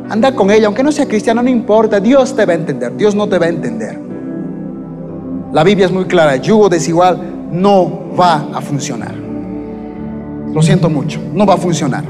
[0.08, 3.14] Anda con ella, aunque no sea cristiano, no importa, Dios te va a entender, Dios
[3.14, 3.98] no te va a entender.
[5.52, 7.18] La Biblia es muy clara, yugo desigual
[7.50, 9.14] no va a funcionar.
[10.52, 12.04] Lo siento mucho, no va a funcionar.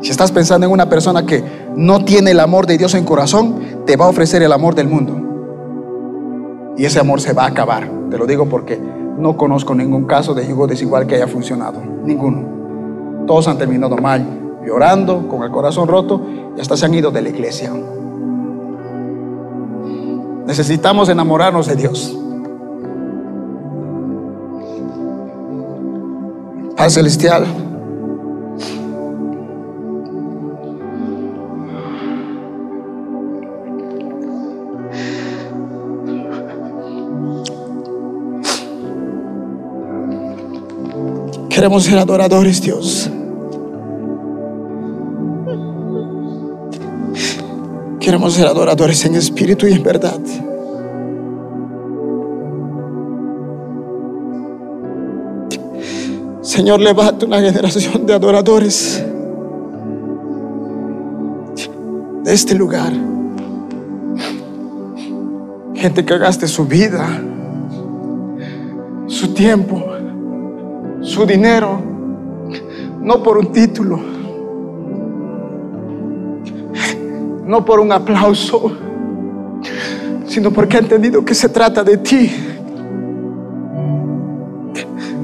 [0.00, 1.44] Si estás pensando en una persona que
[1.76, 4.88] no tiene el amor de Dios en corazón, te va a ofrecer el amor del
[4.88, 5.20] mundo.
[6.78, 7.90] Y ese amor se va a acabar.
[8.10, 8.80] Te lo digo porque
[9.18, 11.82] no conozco ningún caso de yugo desigual que haya funcionado.
[12.04, 13.26] Ninguno.
[13.26, 14.24] Todos han terminado mal,
[14.64, 16.20] llorando, con el corazón roto,
[16.56, 17.72] y hasta se han ido de la iglesia.
[20.46, 22.16] Necesitamos enamorarnos de Dios.
[26.76, 27.46] Paz celestial.
[41.50, 43.10] Queremos ser adoradores, Dios.
[48.10, 50.18] Queremos ser adoradores en espíritu y en verdad.
[56.42, 59.00] Señor, levanta una generación de adoradores
[62.24, 62.92] de este lugar.
[65.76, 67.06] Gente que gaste su vida,
[69.06, 69.84] su tiempo,
[71.00, 71.80] su dinero,
[73.00, 74.00] no por un título,
[77.50, 78.70] no por un aplauso,
[80.28, 82.32] sino porque ha entendido que se trata de ti,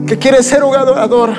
[0.08, 1.34] que quieres ser un adorador,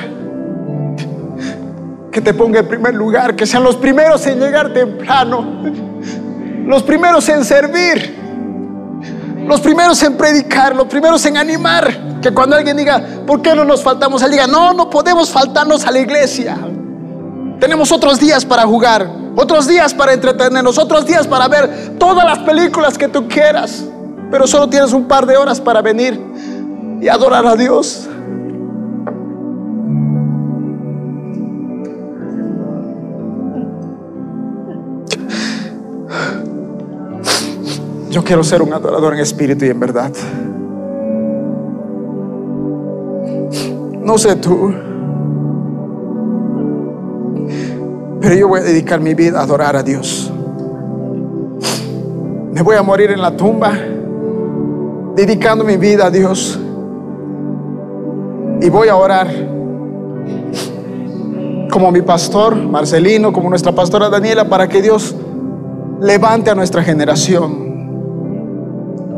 [2.10, 5.62] que te ponga en primer lugar, que sean los primeros en llegar temprano,
[6.66, 8.16] los primeros en servir,
[9.46, 13.66] los primeros en predicar, los primeros en animar, que cuando alguien diga, ¿por qué no
[13.66, 14.24] nos faltamos?
[14.24, 16.58] Él diga, no, no podemos faltarnos a la iglesia.
[17.60, 22.40] Tenemos otros días para jugar, otros días para entretenernos, otros días para ver todas las
[22.40, 23.86] películas que tú quieras,
[24.32, 26.20] pero solo tienes un par de horas para venir
[27.00, 28.10] y adorar a Dios.
[38.10, 40.12] Yo quiero ser un adorador en espíritu y en verdad.
[44.02, 44.74] No sé tú,
[48.28, 50.30] pero yo voy a dedicar mi vida a adorar a Dios.
[52.52, 53.72] Me voy a morir en la tumba
[55.16, 56.60] dedicando mi vida a Dios.
[58.62, 59.30] Y voy a orar
[61.72, 65.16] como mi pastor Marcelino, como nuestra pastora Daniela, para que Dios
[66.02, 67.56] levante a nuestra generación,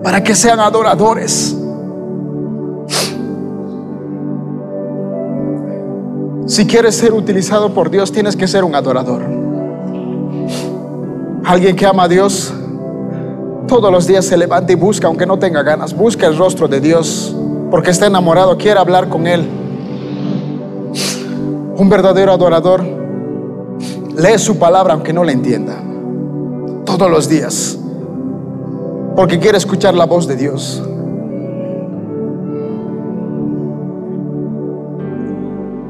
[0.03, 1.57] para que sean adoradores.
[6.49, 9.21] Si quieres ser utilizado por Dios, tienes que ser un adorador.
[11.45, 12.51] Alguien que ama a Dios
[13.67, 16.81] todos los días se levanta y busca, aunque no tenga ganas, busca el rostro de
[16.81, 17.35] Dios
[17.69, 19.47] porque está enamorado, quiere hablar con Él.
[21.77, 22.83] Un verdadero adorador
[24.17, 25.75] lee su palabra aunque no la entienda,
[26.83, 27.77] todos los días,
[29.15, 30.81] porque quiere escuchar la voz de Dios.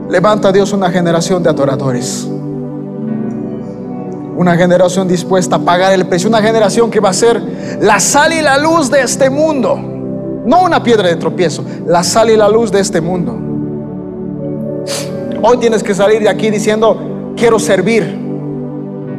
[0.10, 2.28] Levanta Dios una generación de adoradores.
[4.36, 6.30] Una generación dispuesta a pagar el precio.
[6.30, 7.40] Una generación que va a ser
[7.80, 9.80] la sal y la luz de este mundo.
[10.46, 11.64] No una piedra de tropiezo.
[11.86, 13.38] La sal y la luz de este mundo.
[15.44, 18.28] Hoy tienes que salir de aquí diciendo, quiero servir.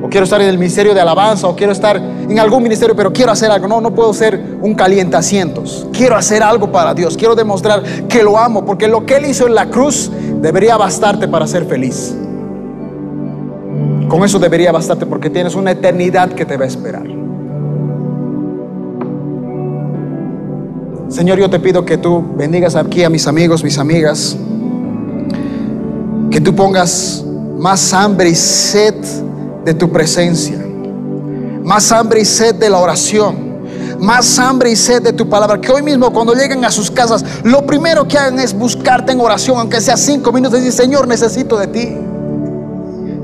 [0.02, 1.46] O quiero estar en el ministerio de alabanza.
[1.46, 3.68] O quiero estar en algún ministerio, pero quiero hacer algo.
[3.68, 5.86] No, no puedo ser un calientacientos.
[5.92, 7.16] Quiero hacer algo para Dios.
[7.16, 8.64] Quiero demostrar que lo amo.
[8.64, 10.10] Porque lo que Él hizo en la cruz
[10.40, 12.14] debería bastarte para ser feliz.
[14.08, 17.06] Con eso debería bastarte porque tienes una eternidad que te va a esperar.
[21.08, 24.36] Señor, yo te pido que tú bendigas aquí a mis amigos, mis amigas,
[26.30, 27.24] que tú pongas
[27.58, 28.94] más hambre y sed
[29.64, 30.58] de tu presencia,
[31.64, 33.49] más hambre y sed de la oración,
[34.00, 35.60] más hambre y sed de tu palabra.
[35.60, 39.20] Que hoy mismo cuando lleguen a sus casas, lo primero que hagan es buscarte en
[39.20, 41.96] oración, aunque sea cinco minutos, y decir, Señor, necesito de ti.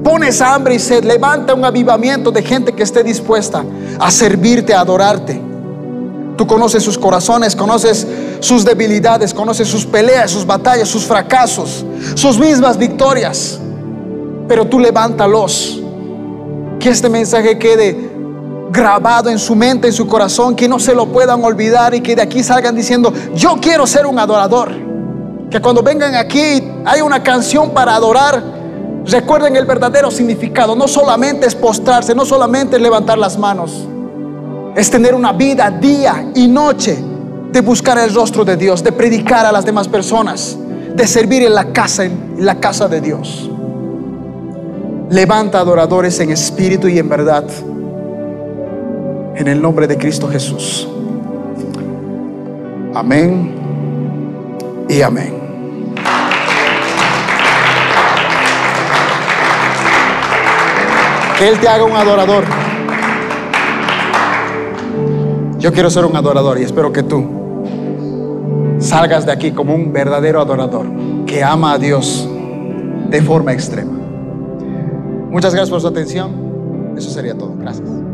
[0.04, 3.64] Pones hambre y sed, levanta un avivamiento de gente que esté dispuesta
[3.98, 5.42] a servirte, a adorarte.
[6.36, 8.06] Tú conoces sus corazones, conoces
[8.40, 13.58] sus debilidades, conoces sus peleas, sus batallas, sus fracasos, sus mismas victorias.
[14.46, 15.82] Pero tú levántalos.
[16.78, 18.15] Que este mensaje quede
[18.70, 22.16] grabado en su mente, en su corazón, que no se lo puedan olvidar y que
[22.16, 24.70] de aquí salgan diciendo, yo quiero ser un adorador.
[25.50, 28.42] Que cuando vengan aquí hay una canción para adorar,
[29.04, 30.74] recuerden el verdadero significado.
[30.74, 33.86] No solamente es postrarse, no solamente es levantar las manos,
[34.74, 36.98] es tener una vida día y noche
[37.52, 40.58] de buscar el rostro de Dios, de predicar a las demás personas,
[40.94, 43.48] de servir en la casa, en la casa de Dios.
[45.08, 47.44] Levanta adoradores en espíritu y en verdad.
[49.36, 50.88] En el nombre de Cristo Jesús.
[52.94, 53.54] Amén
[54.88, 55.34] y amén.
[61.38, 62.44] Que Él te haga un adorador.
[65.58, 67.26] Yo quiero ser un adorador y espero que tú
[68.78, 70.86] salgas de aquí como un verdadero adorador
[71.26, 72.26] que ama a Dios
[73.10, 73.92] de forma extrema.
[75.30, 76.94] Muchas gracias por su atención.
[76.96, 77.54] Eso sería todo.
[77.58, 78.05] Gracias.